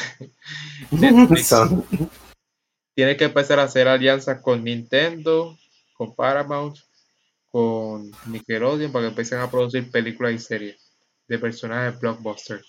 Tiene 2.94 3.16
que 3.16 3.24
empezar 3.24 3.58
a 3.58 3.62
hacer 3.62 3.88
alianzas 3.88 4.42
con 4.42 4.62
Nintendo, 4.62 5.56
con 5.94 6.14
Paramount, 6.14 6.76
con 7.50 8.10
Nickelodeon 8.26 8.92
para 8.92 9.04
que 9.04 9.08
empiecen 9.08 9.38
a 9.38 9.50
producir 9.50 9.90
películas 9.90 10.34
y 10.34 10.38
series 10.38 10.76
de 11.26 11.38
personajes 11.38 11.98
blockbuster. 11.98 12.62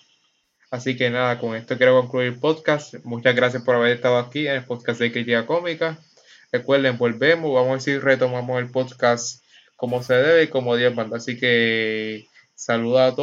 Así 0.70 0.96
que 0.96 1.10
nada, 1.10 1.38
con 1.38 1.54
esto 1.54 1.76
quiero 1.76 2.00
concluir 2.00 2.28
el 2.28 2.40
podcast. 2.40 2.94
Muchas 3.04 3.36
gracias 3.36 3.62
por 3.64 3.74
haber 3.74 3.92
estado 3.92 4.16
aquí 4.16 4.46
en 4.46 4.54
el 4.54 4.64
podcast 4.64 4.98
de 4.98 5.12
Crítica 5.12 5.44
Cómica. 5.44 5.98
Recuerden, 6.50 6.96
volvemos, 6.96 7.52
vamos 7.52 7.76
a 7.76 7.80
si 7.80 7.98
retomamos 7.98 8.60
el 8.60 8.70
podcast 8.70 9.44
como 9.76 10.02
se 10.02 10.14
debe 10.14 10.44
y 10.44 10.48
como 10.48 10.74
Dios 10.76 10.94
manda. 10.94 11.18
Así 11.18 11.38
que 11.38 12.30
saluda 12.60 13.06
a 13.06 13.10
todos. 13.10 13.18